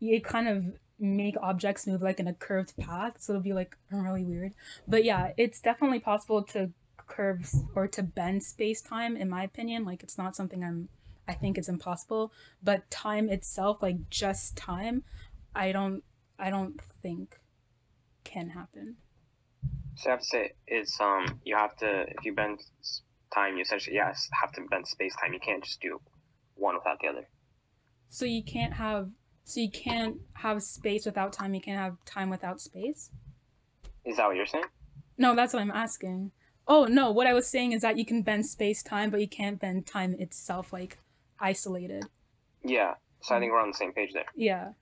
it 0.00 0.24
kind 0.24 0.48
of 0.48 0.64
make 0.98 1.36
objects 1.40 1.86
move 1.86 2.02
like 2.02 2.20
in 2.20 2.28
a 2.28 2.34
curved 2.34 2.76
path. 2.76 3.14
So 3.18 3.32
it'll 3.32 3.42
be 3.42 3.52
like 3.52 3.76
really 3.90 4.24
weird. 4.24 4.52
But 4.86 5.04
yeah 5.04 5.32
it's 5.36 5.60
definitely 5.60 6.00
possible 6.00 6.42
to 6.44 6.70
curve 7.08 7.50
or 7.74 7.88
to 7.88 8.02
bend 8.02 8.42
space 8.42 8.80
time 8.80 9.16
in 9.16 9.28
my 9.28 9.44
opinion. 9.44 9.84
Like 9.84 10.02
it's 10.02 10.18
not 10.18 10.36
something 10.36 10.62
i'm 10.62 10.88
i 11.28 11.32
think 11.34 11.56
it's 11.58 11.68
impossible 11.68 12.32
but 12.62 12.88
time 12.90 13.28
itself 13.28 13.82
like 13.82 13.96
just 14.10 14.56
time 14.56 15.02
i 15.54 15.72
don't 15.72 16.02
i 16.38 16.50
don't 16.50 16.80
think 17.02 17.38
can 18.24 18.50
happen 18.50 18.96
So 19.96 20.08
I 20.08 20.12
have 20.12 20.20
to 20.20 20.26
say 20.26 20.52
it's 20.66 21.00
um 21.00 21.40
you 21.44 21.56
have 21.56 21.76
to 21.78 22.02
if 22.08 22.24
you 22.24 22.34
bend 22.34 22.60
time 23.34 23.56
you 23.56 23.62
essentially 23.62 23.96
yes 23.96 24.28
have 24.40 24.52
to 24.52 24.60
bend 24.70 24.86
space 24.86 25.14
time. 25.20 25.32
You 25.32 25.40
can't 25.40 25.62
just 25.64 25.80
do 25.80 26.00
one 26.54 26.74
without 26.74 26.98
the 27.00 27.08
other. 27.08 27.28
so 28.08 28.24
you 28.24 28.42
can't 28.42 28.74
have 28.74 29.08
so 29.44 29.60
you 29.60 29.70
can't 29.70 30.16
have 30.34 30.62
space 30.62 31.04
without 31.06 31.32
time 31.32 31.54
you 31.54 31.60
can't 31.60 31.78
have 31.78 31.96
time 32.04 32.30
without 32.30 32.60
space 32.60 33.10
Is 34.04 34.16
that 34.16 34.26
what 34.26 34.36
you're 34.36 34.46
saying? 34.46 34.64
no 35.18 35.34
that's 35.34 35.52
what 35.52 35.60
i'm 35.62 35.70
asking 35.70 36.30
oh 36.68 36.84
no 36.84 37.10
what 37.10 37.26
i 37.26 37.34
was 37.34 37.46
saying 37.46 37.72
is 37.72 37.82
that 37.82 37.96
you 37.98 38.04
can 38.04 38.22
bend 38.22 38.46
space 38.46 38.82
time 38.82 39.10
but 39.10 39.20
you 39.20 39.28
can't 39.28 39.58
bend 39.60 39.86
time 39.86 40.14
itself 40.18 40.72
like 40.72 40.98
isolated 41.42 42.06
Yeah. 42.64 42.94
So 43.20 43.34
I 43.36 43.38
think 43.40 43.52
we're 43.52 43.60
on 43.60 43.70
the 43.70 43.76
same 43.76 43.92
page 43.92 44.12
there. 44.14 44.26
yeah 44.34 44.72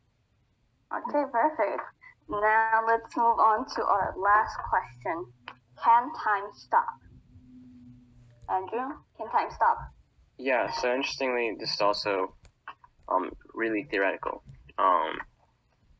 Okay, 0.92 1.22
perfect. 1.30 1.82
Now 2.28 2.82
let's 2.86 3.16
move 3.16 3.38
on 3.38 3.64
to 3.76 3.82
our 3.82 4.14
last 4.18 4.56
question. 4.68 5.24
Can 5.84 6.10
time 6.24 6.50
stop? 6.52 6.98
Andrew, 8.48 8.96
can 9.16 9.30
time 9.30 9.48
stop? 9.54 9.78
Yeah. 10.36 10.70
So 10.72 10.92
interestingly, 10.92 11.56
this 11.58 11.74
is 11.74 11.80
also 11.80 12.34
um 13.08 13.30
really 13.54 13.86
theoretical. 13.90 14.42
Um, 14.78 15.18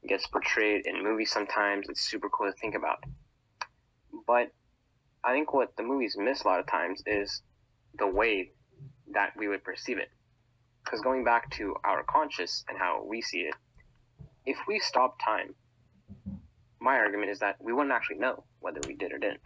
gets 0.09 0.26
portrayed 0.26 0.87
in 0.87 1.05
movies 1.05 1.31
sometimes. 1.31 1.87
It's 1.88 2.00
super 2.00 2.29
cool 2.29 2.50
to 2.50 2.57
think 2.61 2.75
about. 2.75 2.99
But 4.26 4.50
I 5.23 5.33
think 5.33 5.52
what 5.52 5.76
the 5.76 5.83
movies 5.83 6.17
miss 6.19 6.43
a 6.43 6.49
lot 6.49 6.61
of 6.61 6.67
times 6.67 7.02
is 7.07 7.43
the 7.99 8.07
way 8.07 8.50
that 9.12 9.33
we 9.37 9.47
would 9.49 9.62
perceive 9.62 9.99
it. 9.99 10.09
Because 10.84 11.00
going 11.00 11.25
back 11.25 11.50
to 11.52 11.76
our 11.84 12.02
conscious 12.02 12.64
and 12.68 12.78
how 12.78 13.04
we 13.04 13.20
see 13.20 13.40
it, 13.40 13.54
if 14.46 14.56
we 14.66 14.80
stop 14.80 15.18
time, 15.22 15.54
my 16.80 16.96
argument 16.96 17.30
is 17.30 17.40
that 17.40 17.56
we 17.60 17.72
wouldn't 17.72 17.92
actually 17.92 18.18
know 18.18 18.44
whether 18.60 18.80
we 18.87 18.94
did 18.94 19.12
or 19.12 19.18
didn't. 19.18 19.42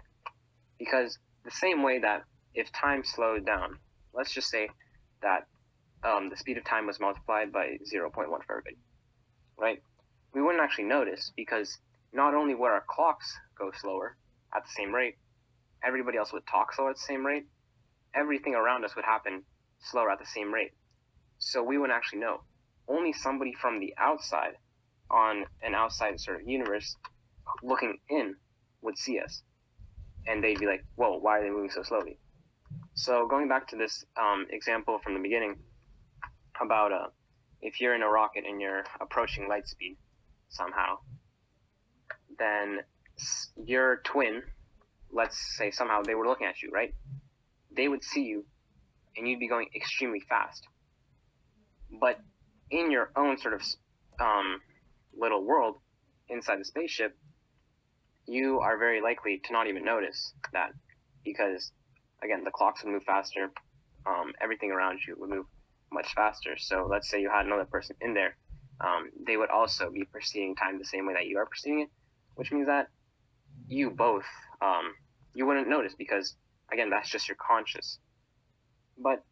Because 0.79 1.19
the 1.45 1.51
same 1.51 1.83
way 1.83 1.99
that 1.99 2.23
if 2.55 2.73
time 2.73 3.03
slowed 3.05 3.45
down, 3.45 3.79
let's 4.13 4.33
just 4.33 4.49
say 4.49 4.69
that 5.23 5.47
um, 6.05 6.31
the 6.31 6.37
speed 6.37 6.59
of 6.59 6.65
time 6.65 6.87
was 6.87 7.01
multiplied 7.01 7.53
by 7.53 7.79
0.1 7.93 8.13
for 8.13 8.59
everybody, 8.59 8.77
right? 9.59 9.83
We 10.33 10.43
wouldn't 10.43 10.63
actually 10.63 10.85
notice 10.85 11.33
because 11.37 11.79
not 12.13 12.35
only 12.35 12.55
would 12.55 12.71
our 12.71 12.85
clocks 12.89 13.37
go 13.59 13.71
slower 13.81 14.17
at 14.55 14.63
the 14.65 14.71
same 14.71 14.95
rate, 14.95 15.17
everybody 15.83 16.19
else 16.19 16.33
would 16.33 16.47
talk 16.47 16.75
slower 16.75 16.91
at 16.91 16.97
the 16.97 17.03
same 17.03 17.27
rate, 17.27 17.47
everything 18.15 18.55
around 18.55 18.85
us 18.85 18.95
would 18.95 19.05
happen 19.05 19.43
slower 19.81 20.11
at 20.11 20.19
the 20.19 20.27
same 20.27 20.53
rate. 20.53 20.73
So 21.45 21.63
we 21.63 21.77
wouldn't 21.77 21.97
actually 21.97 22.21
know. 22.21 22.41
Only 22.89 23.13
somebody 23.13 23.53
from 23.53 23.79
the 23.79 23.95
outside, 23.99 24.57
on 25.11 25.45
an 25.63 25.75
outside 25.75 26.19
sort 26.19 26.41
of 26.41 26.49
universe, 26.49 26.97
looking 27.63 27.99
in, 28.09 28.37
would 28.81 28.97
see 28.97 29.21
us. 29.21 29.43
And 30.27 30.43
they'd 30.43 30.59
be 30.59 30.67
like, 30.67 30.85
whoa, 30.97 31.19
why 31.19 31.39
are 31.39 31.43
they 31.43 31.51
moving 31.51 31.71
so 31.71 31.83
slowly? 31.83 32.19
So 32.95 33.29
going 33.29 33.47
back 33.47 33.69
to 33.69 33.77
this 33.77 34.05
um, 34.17 34.47
example 34.49 34.99
from 34.99 35.13
the 35.13 35.21
beginning 35.21 35.57
about 36.61 36.93
uh, 36.93 37.09
if 37.61 37.79
you're 37.79 37.95
in 37.95 38.03
a 38.03 38.09
rocket 38.09 38.45
and 38.47 38.59
you're 38.59 38.85
approaching 38.99 39.47
light 39.47 39.69
speed 39.69 39.99
somehow, 40.49 40.97
then 42.39 42.81
your 43.57 44.01
twin, 44.05 44.43
let's 45.13 45.39
say 45.59 45.71
somehow 45.71 46.03
they 46.03 46.15
were 46.15 46.27
looking 46.27 46.47
at 46.47 46.63
you, 46.63 46.71
right? 46.73 46.95
They 47.71 47.87
would 47.87 48.03
see 48.03 48.23
you 48.23 48.47
and 49.17 49.29
you'd 49.29 49.41
be 49.41 49.49
going 49.49 49.69
extremely 49.77 50.21
fast. 50.21 50.67
But 52.01 52.21
in 52.71 52.91
your 52.91 53.11
own 53.17 53.39
sort 53.39 53.55
of 53.55 53.63
um, 54.21 54.61
little 55.17 55.45
world 55.45 55.77
inside 56.29 56.61
the 56.61 56.65
spaceship, 56.65 57.17
you 58.27 58.61
are 58.61 58.79
very 58.79 59.01
likely 59.01 59.41
to 59.45 59.53
not 59.53 59.67
even 59.67 59.85
notice 59.85 60.33
that 60.53 60.71
because, 61.25 61.73
again, 62.23 62.43
the 62.45 62.51
clocks 62.51 62.83
would 62.83 62.93
move 62.93 63.05
faster, 63.05 63.51
um, 64.07 64.33
everything 64.41 64.71
around 64.71 65.01
you 65.07 65.17
would 65.19 65.31
move 65.31 65.47
much 65.93 66.13
faster. 66.15 66.57
So 66.59 66.87
let's 66.91 67.09
say 67.11 67.21
you 67.21 67.31
had 67.31 67.47
another 67.47 67.67
person 67.67 67.97
in 68.01 68.15
there, 68.15 68.37
um, 68.81 69.11
they 69.27 69.37
would 69.37 69.51
also 69.51 69.91
be 69.91 70.05
perceiving 70.05 70.57
time 70.57 70.79
the 70.79 70.85
same 70.85 71.07
way 71.07 71.15
that 71.15 71.27
you 71.27 71.39
are 71.39 71.47
perceiving 71.47 71.81
it, 71.81 71.89
which 72.35 72.51
means 72.51 72.67
that 72.67 72.89
you 73.69 73.91
both 73.91 74.25
um, 74.61 74.95
you 75.35 75.47
wouldn't 75.47 75.69
notice 75.69 75.95
because 75.97 76.37
again 76.73 76.91
that's 76.91 77.09
just 77.09 77.29
your 77.29 77.37
conscious. 77.37 77.99
But 78.99 79.23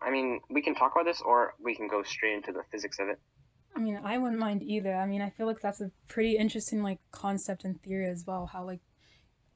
I 0.00 0.10
mean, 0.10 0.40
we 0.48 0.62
can 0.62 0.74
talk 0.74 0.92
about 0.92 1.04
this, 1.04 1.20
or 1.20 1.54
we 1.60 1.74
can 1.74 1.88
go 1.88 2.02
straight 2.02 2.34
into 2.34 2.52
the 2.52 2.62
physics 2.70 2.98
of 2.98 3.08
it. 3.08 3.18
I 3.76 3.80
mean, 3.80 4.00
I 4.02 4.18
wouldn't 4.18 4.40
mind 4.40 4.62
either. 4.62 4.94
I 4.94 5.06
mean, 5.06 5.22
I 5.22 5.30
feel 5.30 5.46
like 5.46 5.60
that's 5.60 5.80
a 5.80 5.90
pretty 6.08 6.36
interesting 6.36 6.82
like 6.82 6.98
concept 7.10 7.64
and 7.64 7.80
theory 7.82 8.08
as 8.08 8.24
well. 8.26 8.46
How 8.46 8.64
like 8.64 8.80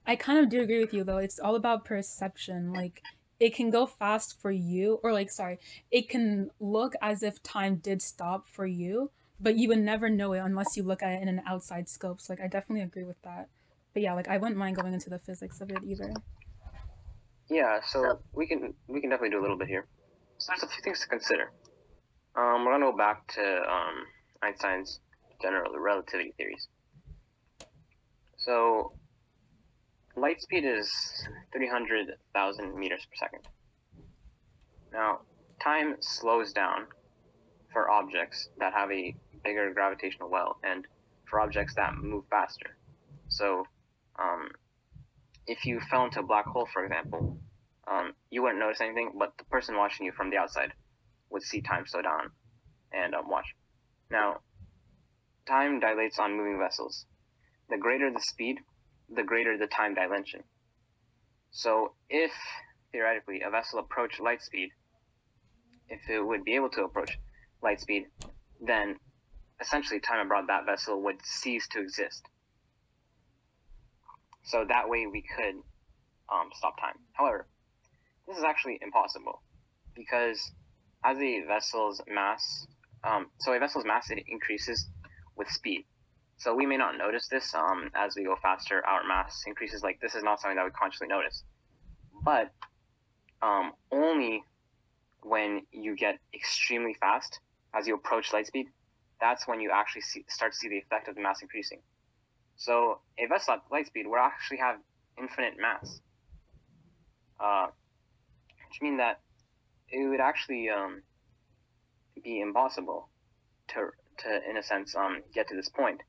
I 0.06 0.16
kind 0.16 0.38
of 0.38 0.48
do 0.48 0.60
agree 0.60 0.80
with 0.80 0.94
you 0.94 1.04
though. 1.04 1.18
It's 1.18 1.38
all 1.38 1.56
about 1.56 1.84
perception. 1.84 2.72
Like 2.72 3.02
it 3.40 3.54
can 3.54 3.70
go 3.70 3.86
fast 3.86 4.40
for 4.40 4.50
you 4.50 5.00
or 5.02 5.12
like 5.12 5.30
sorry, 5.30 5.58
it 5.90 6.08
can 6.08 6.50
look 6.60 6.94
as 7.02 7.22
if 7.22 7.42
time 7.42 7.76
did 7.76 8.02
stop 8.02 8.48
for 8.48 8.66
you, 8.66 9.10
but 9.40 9.56
you 9.56 9.68
would 9.68 9.78
never 9.78 10.08
know 10.08 10.32
it 10.32 10.40
unless 10.40 10.76
you 10.76 10.82
look 10.82 11.02
at 11.02 11.12
it 11.12 11.22
in 11.22 11.28
an 11.28 11.42
outside 11.46 11.88
scope. 11.88 12.20
So 12.20 12.32
like 12.32 12.40
I 12.40 12.46
definitely 12.46 12.84
agree 12.84 13.04
with 13.04 13.20
that. 13.22 13.48
But 13.92 14.02
yeah, 14.02 14.14
like 14.14 14.28
I 14.28 14.38
wouldn't 14.38 14.58
mind 14.58 14.76
going 14.76 14.92
into 14.92 15.10
the 15.10 15.18
physics 15.18 15.60
of 15.60 15.70
it 15.70 15.78
either. 15.84 16.12
Yeah, 17.48 17.80
so 17.84 18.20
we 18.32 18.46
can 18.46 18.74
we 18.86 19.00
can 19.00 19.10
definitely 19.10 19.30
do 19.30 19.40
a 19.40 19.42
little 19.42 19.58
bit 19.58 19.68
here. 19.68 19.86
So 20.42 20.50
there's 20.50 20.64
a 20.64 20.66
few 20.66 20.82
things 20.82 20.98
to 20.98 21.06
consider. 21.06 21.52
Um, 22.34 22.64
we're 22.64 22.72
gonna 22.72 22.90
go 22.90 22.96
back 22.96 23.28
to 23.34 23.42
um, 23.42 24.06
Einstein's 24.42 24.98
general 25.40 25.78
relativity 25.78 26.32
theories. 26.36 26.66
So 28.38 28.92
light 30.16 30.42
speed 30.42 30.64
is 30.64 30.90
300,000 31.52 32.74
meters 32.74 33.06
per 33.06 33.24
second. 33.24 33.46
Now, 34.92 35.20
time 35.62 35.94
slows 36.00 36.52
down 36.52 36.88
for 37.72 37.88
objects 37.88 38.48
that 38.58 38.72
have 38.72 38.90
a 38.90 39.14
bigger 39.44 39.72
gravitational 39.72 40.28
well 40.28 40.56
and 40.64 40.84
for 41.30 41.38
objects 41.38 41.74
that 41.76 41.94
move 42.02 42.24
faster. 42.30 42.76
So, 43.28 43.62
um, 44.18 44.48
if 45.46 45.64
you 45.66 45.78
fell 45.88 46.06
into 46.06 46.18
a 46.18 46.26
black 46.26 46.46
hole, 46.46 46.66
for 46.72 46.84
example, 46.84 47.38
um, 47.90 48.12
you 48.30 48.42
wouldn't 48.42 48.60
notice 48.60 48.80
anything, 48.80 49.12
but 49.18 49.32
the 49.38 49.44
person 49.44 49.76
watching 49.76 50.06
you 50.06 50.12
from 50.12 50.30
the 50.30 50.36
outside 50.36 50.72
would 51.30 51.42
see 51.42 51.60
time 51.60 51.86
slow 51.86 52.02
down 52.02 52.30
and 52.92 53.14
um, 53.14 53.28
watch. 53.28 53.54
Now, 54.10 54.40
time 55.46 55.80
dilates 55.80 56.18
on 56.18 56.36
moving 56.36 56.58
vessels. 56.58 57.06
The 57.70 57.78
greater 57.78 58.10
the 58.12 58.20
speed, 58.20 58.58
the 59.08 59.22
greater 59.22 59.56
the 59.56 59.66
time 59.66 59.94
dilation. 59.94 60.42
So, 61.50 61.94
if 62.08 62.32
theoretically 62.92 63.42
a 63.42 63.50
vessel 63.50 63.78
approached 63.78 64.20
light 64.20 64.42
speed, 64.42 64.70
if 65.88 66.00
it 66.08 66.20
would 66.20 66.44
be 66.44 66.54
able 66.54 66.70
to 66.70 66.84
approach 66.84 67.18
light 67.62 67.80
speed, 67.80 68.06
then 68.60 68.96
essentially 69.60 70.00
time 70.00 70.24
abroad 70.24 70.44
that 70.48 70.66
vessel 70.66 71.02
would 71.02 71.16
cease 71.24 71.68
to 71.68 71.80
exist. 71.80 72.22
So 74.44 74.64
that 74.68 74.88
way 74.88 75.06
we 75.06 75.22
could 75.22 75.54
um, 76.32 76.50
stop 76.54 76.80
time. 76.80 76.96
However, 77.12 77.46
this 78.26 78.38
is 78.38 78.44
actually 78.44 78.78
impossible 78.82 79.42
because 79.94 80.52
as 81.04 81.18
a 81.18 81.42
vessel's 81.46 82.00
mass, 82.08 82.66
um, 83.04 83.26
so 83.40 83.52
a 83.52 83.58
vessel's 83.58 83.84
mass 83.84 84.10
it 84.10 84.22
increases 84.28 84.86
with 85.36 85.48
speed. 85.48 85.84
So 86.38 86.54
we 86.54 86.66
may 86.66 86.76
not 86.76 86.96
notice 86.96 87.28
this 87.28 87.54
um, 87.54 87.90
as 87.94 88.16
we 88.16 88.24
go 88.24 88.36
faster. 88.42 88.84
Our 88.84 89.06
mass 89.06 89.44
increases. 89.46 89.82
Like 89.82 90.00
this 90.00 90.14
is 90.14 90.22
not 90.22 90.40
something 90.40 90.56
that 90.56 90.64
we 90.64 90.70
consciously 90.72 91.08
notice, 91.08 91.44
but 92.24 92.50
um, 93.42 93.72
only 93.90 94.42
when 95.22 95.62
you 95.70 95.94
get 95.96 96.18
extremely 96.34 96.94
fast 96.94 97.40
as 97.74 97.86
you 97.86 97.94
approach 97.94 98.32
light 98.32 98.46
speed. 98.46 98.66
That's 99.20 99.46
when 99.46 99.60
you 99.60 99.70
actually 99.72 100.02
see, 100.02 100.24
start 100.28 100.52
to 100.52 100.58
see 100.58 100.68
the 100.68 100.78
effect 100.78 101.06
of 101.06 101.14
the 101.14 101.20
mass 101.20 101.42
increasing. 101.42 101.80
So 102.56 103.00
a 103.18 103.26
vessel 103.26 103.54
at 103.54 103.60
light 103.70 103.86
speed 103.86 104.06
will 104.06 104.16
actually 104.16 104.58
have 104.58 104.76
infinite 105.18 105.54
mass, 105.60 106.00
uh, 107.38 107.68
which 108.72 108.80
means 108.80 108.98
that 108.98 109.20
it 109.90 110.08
would 110.08 110.20
actually 110.20 110.70
um, 110.70 111.02
be 112.24 112.40
impossible 112.40 113.10
to, 113.68 113.88
to, 114.16 114.40
in 114.48 114.56
a 114.56 114.62
sense, 114.62 114.94
um, 114.96 115.20
get 115.34 115.48
to 115.48 115.54
this 115.54 115.68
point 115.68 116.00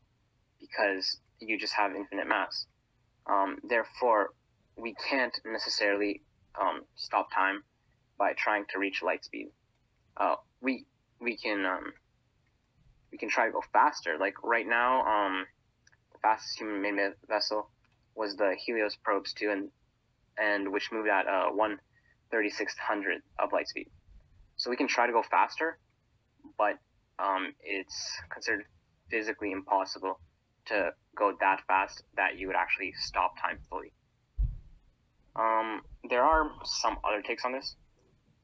because 0.62 1.20
you 1.39 1.60
just 1.60 1.74
have 1.74 1.93
infinite 1.93 2.27
mass. 2.27 2.65
Um, 3.29 3.58
therefore, 3.67 4.29
we 4.77 4.96
can't 5.10 5.38
necessarily 5.46 6.22
um, 6.60 6.84
stop 6.96 7.27
time 7.34 7.63
by 8.17 8.32
trying 8.32 8.63
to 8.72 8.79
reach 8.79 9.03
light 9.03 9.25
speed. 9.25 9.50
Uh, 10.15 10.36
we 10.62 10.86
we 11.20 11.36
can 11.36 11.65
um, 11.65 11.91
we 13.12 13.17
can 13.17 13.27
try 13.27 13.48
to 13.48 13.51
go 13.51 13.62
faster. 13.74 14.17
Like 14.17 14.36
right 14.41 14.67
now, 14.67 15.01
um, 15.01 15.46
the 16.13 16.20
fastest 16.22 16.60
human-made 16.60 17.13
vessel 17.27 17.70
was 18.15 18.38
the 18.38 18.55
Helios 18.65 18.96
probes 19.03 19.34
two, 19.34 19.50
and 19.50 19.70
and 20.38 20.72
which 20.72 20.91
moved 20.93 21.10
at 21.10 21.27
uh, 21.27 21.50
one 21.50 21.79
thirty 22.34 22.50
six 22.50 22.75
hundred 22.90 23.22
of 23.38 23.54
light 23.54 23.68
speed. 23.68 23.88
So 24.56 24.70
we 24.72 24.78
can 24.82 24.88
try 24.88 25.06
to 25.08 25.13
go 25.13 25.24
faster, 25.38 25.78
but 26.58 26.75
um, 27.20 27.54
it's 27.63 27.98
considered 28.34 28.66
physically 29.10 29.52
impossible 29.52 30.20
to 30.66 30.78
go 31.16 31.34
that 31.40 31.60
fast 31.68 32.04
that 32.18 32.38
you 32.38 32.48
would 32.48 32.56
actually 32.56 32.92
stop 32.98 33.32
time 33.40 33.60
fully. 33.70 33.92
Um, 35.36 35.82
there 36.10 36.24
are 36.24 36.52
some 36.63 36.98
other 37.08 37.22
takes 37.22 37.46
on 37.46 37.52
this. 37.52 37.75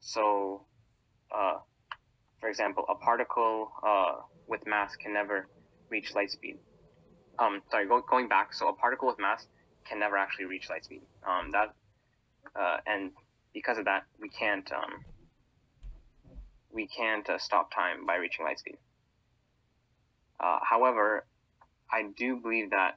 So, 0.00 0.66
uh, 1.34 1.58
for 2.40 2.48
example, 2.48 2.84
a 2.88 2.94
particle 2.94 3.72
uh, 3.86 4.12
with 4.46 4.60
mass 4.66 4.96
can 4.96 5.12
never 5.12 5.48
reach 5.88 6.14
light 6.14 6.30
speed. 6.30 6.56
Um, 7.38 7.62
sorry, 7.70 7.86
go, 7.86 8.02
going 8.08 8.28
back. 8.28 8.54
So 8.54 8.68
a 8.68 8.74
particle 8.74 9.08
with 9.08 9.18
mass 9.18 9.46
can 9.88 9.98
never 9.98 10.16
actually 10.16 10.46
reach 10.46 10.68
light 10.68 10.84
speed. 10.84 11.02
Um, 11.26 11.50
that 11.52 11.74
uh, 12.60 12.78
and 12.86 13.10
because 13.52 13.78
of 13.78 13.84
that, 13.86 14.04
we 14.20 14.28
can't 14.28 14.70
um, 14.72 15.04
we 16.72 16.86
can't 16.86 17.28
uh, 17.28 17.38
stop 17.38 17.74
time 17.74 18.06
by 18.06 18.16
reaching 18.16 18.44
light 18.44 18.58
speed. 18.58 18.76
Uh, 20.38 20.58
however, 20.62 21.26
I 21.92 22.04
do 22.16 22.36
believe 22.36 22.70
that 22.70 22.96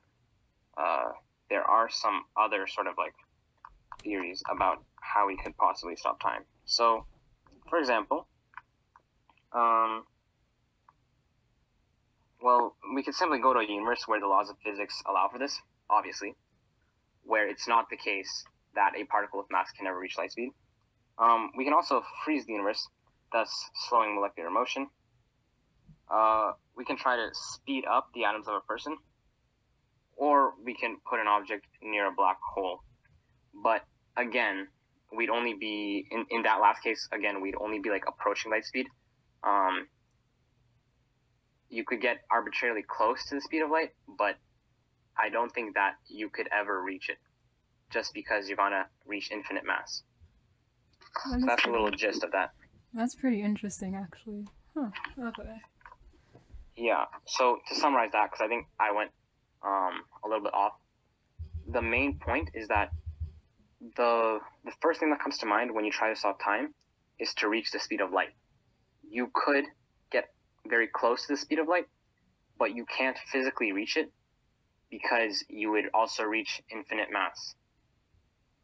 uh, 0.77 1.11
there 1.49 1.63
are 1.63 1.89
some 1.89 2.23
other 2.37 2.67
sort 2.67 2.87
of 2.87 2.93
like 2.97 3.13
theories 4.03 4.41
about 4.49 4.83
how 5.01 5.27
we 5.27 5.37
could 5.37 5.55
possibly 5.57 5.95
stop 5.95 6.21
time. 6.21 6.43
So, 6.65 7.05
for 7.69 7.79
example, 7.79 8.27
um, 9.51 10.03
well, 12.41 12.75
we 12.95 13.03
could 13.03 13.15
simply 13.15 13.39
go 13.39 13.53
to 13.53 13.59
a 13.59 13.67
universe 13.67 14.03
where 14.07 14.19
the 14.19 14.27
laws 14.27 14.49
of 14.49 14.57
physics 14.63 15.01
allow 15.07 15.29
for 15.31 15.39
this, 15.39 15.59
obviously, 15.89 16.35
where 17.23 17.47
it's 17.47 17.67
not 17.67 17.89
the 17.89 17.97
case 17.97 18.45
that 18.75 18.93
a 18.99 19.05
particle 19.05 19.39
with 19.39 19.47
mass 19.51 19.71
can 19.71 19.85
never 19.85 19.99
reach 19.99 20.17
light 20.17 20.31
speed. 20.31 20.51
Um, 21.17 21.51
we 21.57 21.63
can 21.63 21.73
also 21.73 22.03
freeze 22.25 22.45
the 22.45 22.53
universe, 22.53 22.87
thus 23.31 23.49
slowing 23.87 24.15
molecular 24.15 24.49
motion. 24.49 24.87
Uh, 26.11 26.51
we 26.75 26.85
can 26.85 26.97
try 26.97 27.15
to 27.15 27.29
speed 27.33 27.85
up 27.89 28.09
the 28.13 28.25
atoms 28.25 28.47
of 28.47 28.55
a 28.55 28.61
person, 28.61 28.97
or 30.15 30.53
we 30.63 30.73
can 30.75 30.97
put 31.09 31.19
an 31.19 31.27
object 31.27 31.65
near 31.81 32.07
a 32.07 32.11
black 32.11 32.37
hole. 32.55 32.83
But 33.63 33.83
again, 34.17 34.67
we'd 35.15 35.29
only 35.29 35.53
be 35.53 36.07
in, 36.11 36.25
in 36.29 36.43
that 36.43 36.59
last 36.59 36.83
case. 36.83 37.07
Again, 37.11 37.41
we'd 37.41 37.55
only 37.59 37.79
be 37.79 37.89
like 37.89 38.03
approaching 38.07 38.51
light 38.51 38.65
speed. 38.65 38.87
Um, 39.43 39.87
you 41.69 41.83
could 41.83 42.01
get 42.01 42.17
arbitrarily 42.31 42.83
close 42.87 43.25
to 43.29 43.35
the 43.35 43.41
speed 43.41 43.61
of 43.61 43.69
light, 43.69 43.91
but 44.17 44.35
I 45.17 45.29
don't 45.29 45.51
think 45.51 45.75
that 45.75 45.93
you 46.07 46.29
could 46.29 46.47
ever 46.51 46.81
reach 46.81 47.09
it, 47.09 47.17
just 47.93 48.13
because 48.13 48.47
you're 48.47 48.57
gonna 48.57 48.87
reach 49.05 49.31
infinite 49.31 49.65
mass. 49.65 50.03
So 51.23 51.37
that's 51.45 51.65
a 51.65 51.69
little 51.69 51.91
gist 51.91 52.23
of 52.23 52.31
that. 52.31 52.51
That's 52.93 53.15
pretty 53.15 53.41
interesting, 53.41 53.95
actually. 53.95 54.45
Huh. 54.75 54.89
Okay. 55.19 55.57
Yeah. 56.75 57.05
So 57.27 57.59
to 57.69 57.75
summarize 57.75 58.11
that, 58.13 58.31
because 58.31 58.43
I 58.43 58.47
think 58.47 58.65
I 58.79 58.91
went 58.91 59.11
um, 59.63 60.03
a 60.25 60.27
little 60.27 60.43
bit 60.43 60.53
off. 60.53 60.73
The 61.71 61.81
main 61.81 62.19
point 62.19 62.49
is 62.53 62.67
that 62.67 62.89
the 63.95 64.39
the 64.65 64.71
first 64.81 64.99
thing 64.99 65.11
that 65.11 65.19
comes 65.21 65.37
to 65.39 65.45
mind 65.45 65.73
when 65.73 65.85
you 65.85 65.91
try 65.91 66.09
to 66.09 66.15
stop 66.15 66.43
time 66.43 66.73
is 67.19 67.33
to 67.35 67.47
reach 67.47 67.71
the 67.71 67.79
speed 67.79 68.01
of 68.01 68.11
light. 68.11 68.33
You 69.07 69.29
could 69.33 69.65
get 70.11 70.25
very 70.67 70.87
close 70.87 71.27
to 71.27 71.33
the 71.33 71.37
speed 71.37 71.59
of 71.59 71.67
light, 71.67 71.85
but 72.57 72.75
you 72.75 72.85
can't 72.85 73.17
physically 73.31 73.71
reach 73.71 73.97
it 73.97 74.11
because 74.89 75.43
you 75.49 75.71
would 75.71 75.85
also 75.93 76.23
reach 76.23 76.61
infinite 76.71 77.11
mass. 77.11 77.55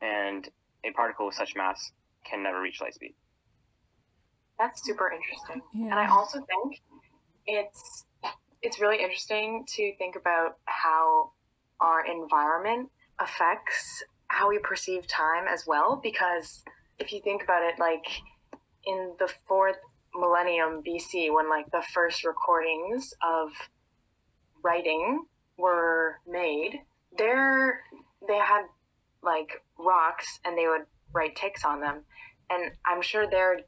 And 0.01 0.47
a 0.83 0.91
particle 0.91 1.25
with 1.25 1.35
such 1.35 1.55
mass 1.55 1.91
can 2.25 2.43
never 2.43 2.61
reach 2.61 2.81
light 2.81 2.93
speed. 2.93 3.13
That's 4.57 4.83
super 4.83 5.11
interesting. 5.11 5.61
Yeah. 5.73 5.91
And 5.91 5.93
I 5.95 6.07
also 6.07 6.39
think 6.39 6.81
it's 7.45 8.05
it's 8.61 8.79
really 8.79 9.01
interesting 9.01 9.65
to 9.75 9.95
think 9.97 10.15
about 10.15 10.57
how 10.65 11.31
our 11.79 12.05
environment 12.05 12.89
affects 13.19 14.03
how 14.27 14.49
we 14.49 14.59
perceive 14.59 15.07
time 15.07 15.45
as 15.47 15.65
well 15.65 15.99
because 16.01 16.63
if 16.99 17.11
you 17.13 17.21
think 17.21 17.43
about 17.43 17.63
it 17.63 17.79
like 17.79 18.05
in 18.85 19.13
the 19.17 19.31
fourth 19.47 19.77
millennium 20.13 20.83
BC 20.83 21.33
when 21.33 21.49
like 21.49 21.69
the 21.71 21.83
first 21.93 22.25
recordings 22.25 23.13
of 23.23 23.49
writing 24.61 25.23
were 25.57 26.19
made 26.27 26.79
there 27.17 27.81
they 28.27 28.37
had 28.37 28.63
like 29.23 29.49
rocks 29.77 30.39
and 30.45 30.57
they 30.57 30.67
would 30.67 30.85
write 31.13 31.35
ticks 31.35 31.63
on 31.65 31.81
them. 31.81 32.03
And 32.49 32.71
i'm 32.85 33.01
sure 33.01 33.29
their 33.29 33.61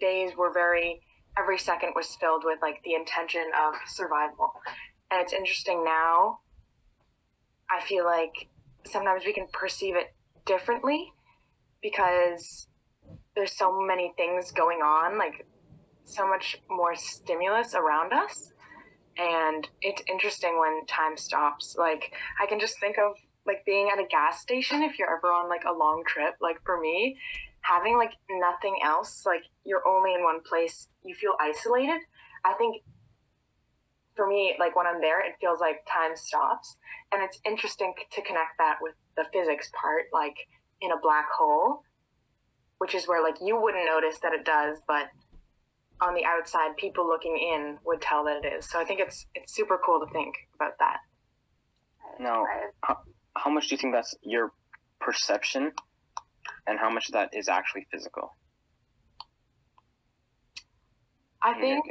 days 0.00 0.32
were 0.36 0.52
very 0.52 1.00
every 1.38 1.58
second 1.58 1.92
was 1.94 2.16
filled 2.16 2.42
with 2.44 2.58
like 2.62 2.82
the 2.84 2.94
intention 2.94 3.44
of 3.66 3.74
survival. 3.86 4.52
And 5.10 5.20
it's 5.20 5.32
interesting 5.32 5.84
now 5.84 6.40
i 7.70 7.80
feel 7.80 8.04
like 8.04 8.48
sometimes 8.84 9.24
we 9.24 9.32
can 9.32 9.46
perceive 9.52 9.96
it 9.96 10.14
differently 10.44 11.12
because 11.82 12.68
there's 13.34 13.56
so 13.56 13.80
many 13.80 14.12
things 14.16 14.52
going 14.52 14.78
on 14.78 15.18
like 15.18 15.46
so 16.04 16.26
much 16.26 16.56
more 16.70 16.94
stimulus 16.94 17.74
around 17.74 18.12
us. 18.12 18.52
And 19.18 19.66
it's 19.80 20.02
interesting 20.08 20.58
when 20.58 20.86
time 20.86 21.16
stops. 21.16 21.76
Like 21.78 22.12
i 22.40 22.46
can 22.46 22.60
just 22.60 22.78
think 22.80 22.96
of 22.98 23.16
like 23.46 23.64
being 23.64 23.88
at 23.92 23.98
a 23.98 24.06
gas 24.08 24.40
station 24.40 24.82
if 24.82 24.98
you're 24.98 25.14
ever 25.14 25.28
on 25.28 25.48
like 25.48 25.64
a 25.68 25.72
long 25.72 26.02
trip 26.06 26.34
like 26.40 26.56
for 26.64 26.80
me 26.80 27.16
having 27.60 27.96
like 27.96 28.12
nothing 28.30 28.76
else 28.84 29.24
like 29.26 29.42
you're 29.64 29.86
only 29.86 30.14
in 30.14 30.22
one 30.22 30.40
place 30.42 30.88
you 31.04 31.14
feel 31.14 31.34
isolated 31.40 32.00
i 32.44 32.52
think 32.54 32.82
for 34.14 34.26
me 34.26 34.54
like 34.58 34.76
when 34.76 34.86
i'm 34.86 35.00
there 35.00 35.20
it 35.26 35.34
feels 35.40 35.60
like 35.60 35.84
time 35.90 36.16
stops 36.16 36.76
and 37.12 37.22
it's 37.22 37.40
interesting 37.44 37.92
to 38.12 38.22
connect 38.22 38.58
that 38.58 38.76
with 38.80 38.94
the 39.16 39.24
physics 39.32 39.70
part 39.80 40.04
like 40.12 40.36
in 40.80 40.90
a 40.92 41.00
black 41.02 41.26
hole 41.36 41.82
which 42.78 42.94
is 42.94 43.08
where 43.08 43.22
like 43.22 43.36
you 43.40 43.60
wouldn't 43.60 43.86
notice 43.86 44.18
that 44.20 44.32
it 44.32 44.44
does 44.44 44.78
but 44.86 45.06
on 46.00 46.14
the 46.14 46.24
outside 46.24 46.76
people 46.76 47.06
looking 47.06 47.36
in 47.36 47.78
would 47.84 48.00
tell 48.00 48.24
that 48.24 48.44
it 48.44 48.52
is. 48.58 48.68
So 48.68 48.80
i 48.80 48.84
think 48.84 49.00
it's 49.00 49.26
it's 49.34 49.54
super 49.54 49.78
cool 49.84 50.00
to 50.04 50.12
think 50.12 50.34
about 50.54 50.78
that. 50.78 50.98
Now, 52.18 52.44
how, 53.36 53.50
much 53.50 53.68
do 53.68 53.74
you 53.74 53.78
think 53.78 53.94
that's 53.94 54.14
your 54.22 54.52
perception, 55.00 55.72
and 56.66 56.78
how 56.78 56.90
much 56.90 57.08
of 57.08 57.12
that 57.14 57.30
is 57.32 57.48
actually 57.48 57.86
physical? 57.90 58.34
i 61.42 61.52
in 61.52 61.60
think 61.60 61.84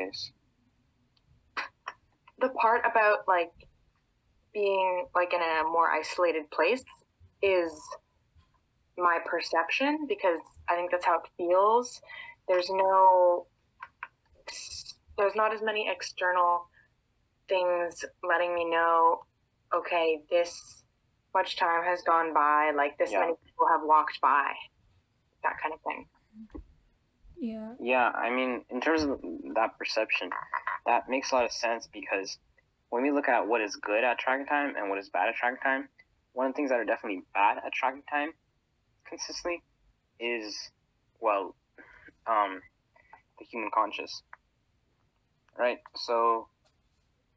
the 2.39 2.49
part 2.49 2.81
about 2.89 3.19
like 3.27 3.51
being 4.53 5.05
like 5.13 5.33
in 5.33 5.39
a 5.41 5.63
more 5.63 5.89
isolated 5.91 6.49
place 6.49 6.83
is 7.41 7.71
my 8.97 9.19
perception 9.25 10.05
because 10.07 10.39
I 10.69 10.75
think 10.75 10.91
that's 10.91 11.05
how 11.05 11.19
it 11.19 11.29
feels. 11.37 12.01
There's 12.47 12.69
no 12.69 13.47
there's 15.17 15.35
not 15.35 15.53
as 15.53 15.61
many 15.61 15.89
external 15.89 16.67
things 17.47 18.03
letting 18.27 18.53
me 18.55 18.69
know 18.69 19.21
okay, 19.73 20.21
this 20.29 20.83
much 21.35 21.57
time 21.57 21.83
has 21.83 22.01
gone 22.01 22.33
by, 22.33 22.71
like 22.75 22.97
this 22.97 23.11
Yeah. 23.11 23.19
many 23.19 23.33
people 23.45 23.67
have 23.67 23.83
walked 23.83 24.19
by. 24.21 24.55
That 25.43 25.57
kind 25.61 25.73
of 25.73 25.81
thing. 25.81 26.09
Yeah. 27.37 27.75
Yeah, 27.79 28.09
I 28.09 28.29
mean, 28.29 28.65
in 28.69 28.79
terms 28.81 29.03
of 29.03 29.21
that 29.53 29.77
perception, 29.77 30.31
that 30.85 31.09
makes 31.09 31.31
a 31.31 31.35
lot 31.35 31.45
of 31.45 31.51
sense 31.51 31.87
because 31.91 32.39
when 32.89 33.03
we 33.03 33.11
look 33.11 33.27
at 33.27 33.47
what 33.47 33.61
is 33.61 33.75
good 33.75 34.03
at 34.03 34.17
tracking 34.17 34.45
time 34.45 34.75
and 34.77 34.89
what 34.89 34.97
is 34.97 35.09
bad 35.09 35.27
at 35.27 35.35
tracking 35.35 35.59
time, 35.59 35.89
one 36.31 36.47
of 36.47 36.53
the 36.53 36.55
things 36.55 36.69
that 36.69 36.79
are 36.79 36.85
definitely 36.85 37.21
bad 37.33 37.57
at 37.57 37.73
tracking 37.73 38.03
time 38.09 38.31
consistently 39.05 39.61
is, 40.19 40.55
well, 41.19 41.53
um, 42.25 42.61
the 43.37 43.45
human 43.45 43.69
conscious. 43.71 44.23
Right? 45.57 45.79
So 45.95 46.47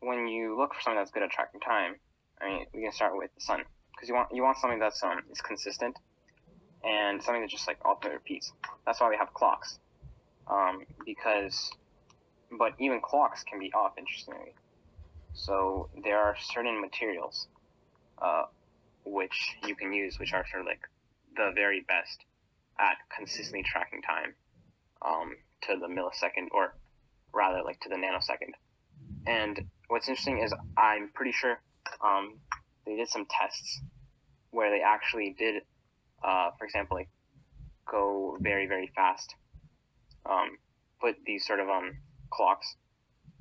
when 0.00 0.28
you 0.28 0.56
look 0.56 0.74
for 0.74 0.80
something 0.80 0.98
that's 0.98 1.10
good 1.10 1.24
at 1.24 1.30
tracking 1.30 1.60
time, 1.60 1.96
I 2.40 2.48
mean, 2.48 2.66
we 2.72 2.82
can 2.82 2.92
start 2.92 3.16
with 3.16 3.34
the 3.34 3.40
sun 3.40 3.64
because 3.98 4.08
you 4.08 4.14
want 4.14 4.28
you 4.32 4.42
want 4.42 4.56
something 4.58 4.78
that's 4.78 5.02
um 5.02 5.20
is 5.30 5.40
consistent 5.40 5.96
and 6.84 7.22
something 7.22 7.42
that 7.42 7.50
just 7.50 7.66
like 7.66 7.78
ultimately 7.84 8.16
repeats. 8.16 8.52
That's 8.86 9.00
why 9.00 9.10
we 9.10 9.16
have 9.16 9.34
clocks 9.34 9.78
um, 10.50 10.84
because, 11.04 11.70
but 12.58 12.72
even 12.78 13.00
clocks 13.00 13.42
can 13.44 13.58
be 13.58 13.72
off, 13.72 13.92
interestingly. 13.98 14.54
So 15.34 15.88
there 16.02 16.18
are 16.18 16.36
certain 16.52 16.80
materials 16.80 17.48
uh, 18.20 18.44
which 19.04 19.56
you 19.66 19.76
can 19.76 19.92
use, 19.92 20.18
which 20.18 20.32
are 20.32 20.44
sort 20.50 20.62
of 20.62 20.66
like 20.66 20.80
the 21.36 21.52
very 21.54 21.84
best 21.86 22.24
at 22.78 22.96
consistently 23.14 23.62
tracking 23.62 24.02
time 24.02 24.34
um, 25.02 25.36
to 25.62 25.76
the 25.78 25.86
millisecond, 25.86 26.48
or 26.52 26.74
rather, 27.32 27.62
like 27.64 27.80
to 27.80 27.88
the 27.88 27.96
nanosecond. 27.96 28.54
And 29.26 29.68
what's 29.88 30.08
interesting 30.08 30.38
is 30.38 30.52
I'm 30.76 31.10
pretty 31.14 31.32
sure 31.32 31.60
um, 32.04 32.38
they 32.86 32.96
did 32.96 33.08
some 33.08 33.26
tests 33.30 33.80
where 34.58 34.70
they 34.70 34.82
actually 34.82 35.36
did, 35.38 35.62
uh, 36.24 36.50
for 36.58 36.64
example, 36.64 36.96
like 36.96 37.08
go 37.90 38.36
very 38.40 38.66
very 38.66 38.90
fast. 38.94 39.34
Um, 40.28 40.58
put 41.00 41.14
these 41.24 41.46
sort 41.46 41.60
of 41.60 41.68
um, 41.68 41.96
clocks, 42.30 42.74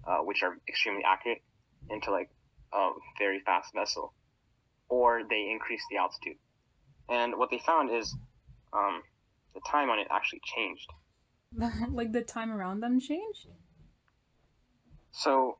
uh, 0.08 0.20
which 0.20 0.44
are 0.44 0.54
extremely 0.70 1.04
accurate, 1.04 1.42
into 1.90 2.12
like 2.12 2.30
a 2.72 2.90
very 3.18 3.40
fast 3.40 3.74
vessel, 3.74 4.14
or 4.90 5.24
they 5.28 5.50
increase 5.52 5.82
the 5.90 5.98
altitude. 5.98 6.38
And 7.10 7.34
what 7.36 7.50
they 7.50 7.62
found 7.66 7.90
is 7.90 8.16
um, 8.72 9.02
the 9.56 9.62
time 9.72 9.90
on 9.90 9.98
it 9.98 10.08
actually 10.12 10.42
changed. 10.56 10.90
like 11.92 12.12
the 12.12 12.22
time 12.22 12.52
around 12.52 12.82
them 12.82 13.00
changed? 13.00 13.48
So 15.12 15.58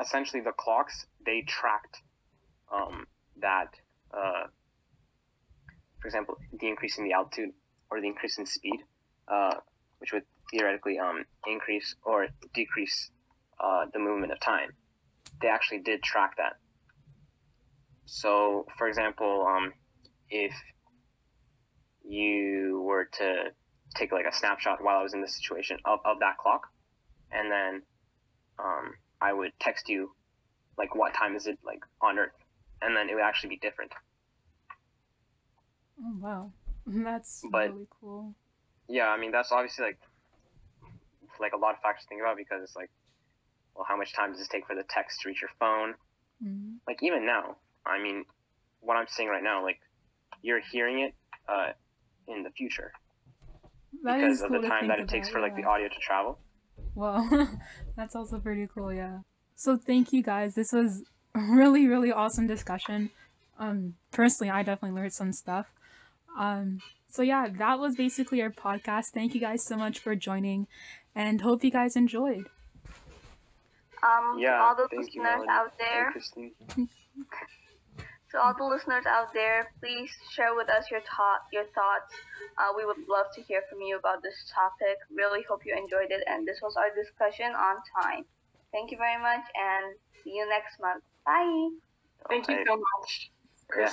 essentially, 0.00 0.40
the 0.42 0.52
clocks 0.52 1.06
they 1.26 1.42
tracked 1.42 1.98
um, 2.72 3.06
that, 3.40 3.74
uh, 4.16 4.44
for 6.02 6.08
example, 6.08 6.36
the 6.52 6.68
increase 6.68 6.98
in 6.98 7.04
the 7.04 7.12
altitude 7.12 7.50
or 7.88 8.00
the 8.00 8.08
increase 8.08 8.36
in 8.36 8.44
speed, 8.44 8.80
uh, 9.28 9.54
which 9.98 10.12
would 10.12 10.24
theoretically 10.50 10.98
um, 10.98 11.24
increase 11.46 11.94
or 12.02 12.26
decrease 12.52 13.10
uh, 13.62 13.86
the 13.92 14.00
movement 14.00 14.32
of 14.32 14.40
time. 14.40 14.70
They 15.40 15.48
actually 15.48 15.78
did 15.78 16.02
track 16.02 16.36
that. 16.38 16.54
So, 18.06 18.66
for 18.76 18.88
example, 18.88 19.46
um, 19.48 19.72
if 20.28 20.52
you 22.04 22.82
were 22.84 23.08
to 23.18 23.44
take 23.94 24.10
like 24.10 24.26
a 24.26 24.34
snapshot 24.34 24.82
while 24.82 24.98
I 24.98 25.02
was 25.02 25.14
in 25.14 25.20
this 25.20 25.36
situation 25.36 25.78
of, 25.84 26.00
of 26.04 26.18
that 26.18 26.36
clock, 26.36 26.62
and 27.30 27.50
then 27.50 27.82
um, 28.58 28.94
I 29.20 29.32
would 29.32 29.52
text 29.60 29.88
you 29.88 30.10
like 30.76 30.96
what 30.96 31.14
time 31.14 31.36
is 31.36 31.46
it 31.46 31.58
like 31.64 31.80
on 32.02 32.18
Earth, 32.18 32.32
and 32.82 32.96
then 32.96 33.08
it 33.08 33.14
would 33.14 33.22
actually 33.22 33.50
be 33.50 33.58
different. 33.58 33.92
Oh 36.04 36.14
wow, 36.18 36.52
that's 36.86 37.42
But- 37.50 37.70
really 37.72 37.86
cool. 38.00 38.34
Yeah, 38.88 39.08
I 39.08 39.18
mean 39.18 39.30
that's 39.32 39.52
obviously 39.52 39.84
like 39.86 39.98
like 41.40 41.52
a 41.54 41.56
lot 41.56 41.74
of 41.74 41.80
factors 41.80 42.02
to 42.04 42.08
think 42.08 42.20
about 42.20 42.36
because 42.36 42.62
it's 42.62 42.76
like, 42.76 42.90
well, 43.74 43.84
how 43.88 43.96
much 43.96 44.12
time 44.14 44.32
does 44.32 44.40
it 44.40 44.48
take 44.50 44.66
for 44.66 44.74
the 44.76 44.84
text 44.88 45.20
to 45.22 45.28
reach 45.28 45.40
your 45.40 45.50
phone? 45.58 45.94
Mhm. 46.44 46.76
Like 46.86 47.02
even 47.02 47.24
now, 47.26 47.56
I 47.86 48.00
mean, 48.02 48.24
what 48.80 48.96
I'm 48.96 49.06
saying 49.08 49.28
right 49.28 49.42
now, 49.42 49.62
like 49.62 49.80
you're 50.42 50.60
hearing 50.60 51.00
it 51.00 51.14
uh, 51.48 51.72
in 52.28 52.42
the 52.42 52.50
future 52.50 52.92
That 54.02 54.16
because 54.18 54.38
is 54.38 54.42
of 54.42 54.50
the 54.52 54.60
time 54.68 54.88
that 54.88 54.98
it 55.00 55.08
takes 55.08 55.28
about, 55.28 55.32
for 55.34 55.40
like 55.40 55.56
the 55.56 55.64
audio 55.64 55.88
to 55.88 55.98
travel. 56.00 56.38
Well, 56.94 57.26
that's 57.96 58.14
also 58.14 58.38
pretty 58.38 58.68
cool, 58.72 58.92
yeah. 58.92 59.20
So 59.54 59.76
thank 59.76 60.12
you 60.12 60.22
guys. 60.22 60.54
This 60.54 60.72
was 60.72 61.04
a 61.34 61.40
really, 61.50 61.86
really 61.86 62.12
awesome 62.12 62.46
discussion. 62.46 63.10
Um, 63.58 63.94
personally, 64.10 64.50
I 64.50 64.62
definitely 64.62 64.96
learned 65.00 65.12
some 65.12 65.32
stuff. 65.32 65.66
Um, 66.38 66.80
so 67.08 67.22
yeah, 67.22 67.48
that 67.58 67.78
was 67.78 67.94
basically 67.94 68.40
our 68.42 68.50
podcast. 68.50 69.10
Thank 69.12 69.34
you 69.34 69.40
guys 69.40 69.64
so 69.64 69.76
much 69.76 69.98
for 69.98 70.14
joining, 70.16 70.66
and 71.14 71.40
hope 71.40 71.64
you 71.64 71.70
guys 71.70 71.96
enjoyed. 71.96 72.48
Um, 74.02 74.38
Yeah, 74.38 74.60
all 74.62 74.74
the 74.74 74.88
thank 74.90 75.14
you, 75.14 75.22
listeners 75.22 75.46
out 75.48 75.72
there, 75.78 76.10
Christine. 76.10 76.52
to 78.32 78.40
all 78.40 78.54
the 78.56 78.64
listeners 78.64 79.04
out 79.06 79.32
there, 79.34 79.70
please 79.80 80.10
share 80.32 80.54
with 80.56 80.68
us 80.70 80.90
your 80.90 81.00
thought, 81.00 81.42
your 81.52 81.64
thoughts. 81.74 82.14
Uh, 82.58 82.72
we 82.76 82.84
would 82.84 83.06
love 83.08 83.26
to 83.34 83.42
hear 83.42 83.62
from 83.70 83.80
you 83.82 83.96
about 83.98 84.22
this 84.22 84.50
topic. 84.52 84.96
Really 85.14 85.44
hope 85.48 85.60
you 85.64 85.76
enjoyed 85.76 86.10
it, 86.10 86.24
and 86.26 86.46
this 86.48 86.58
was 86.62 86.76
our 86.76 86.90
discussion 86.96 87.52
on 87.52 87.76
time. 88.00 88.24
Thank 88.72 88.90
you 88.90 88.96
very 88.96 89.20
much, 89.20 89.44
and 89.54 89.94
see 90.24 90.32
you 90.32 90.48
next 90.48 90.80
month. 90.80 91.04
Bye. 91.26 91.68
Thank 92.28 92.48
you 92.48 92.64
so 92.66 92.76
much. 92.76 93.30
Yeah. 93.78 93.90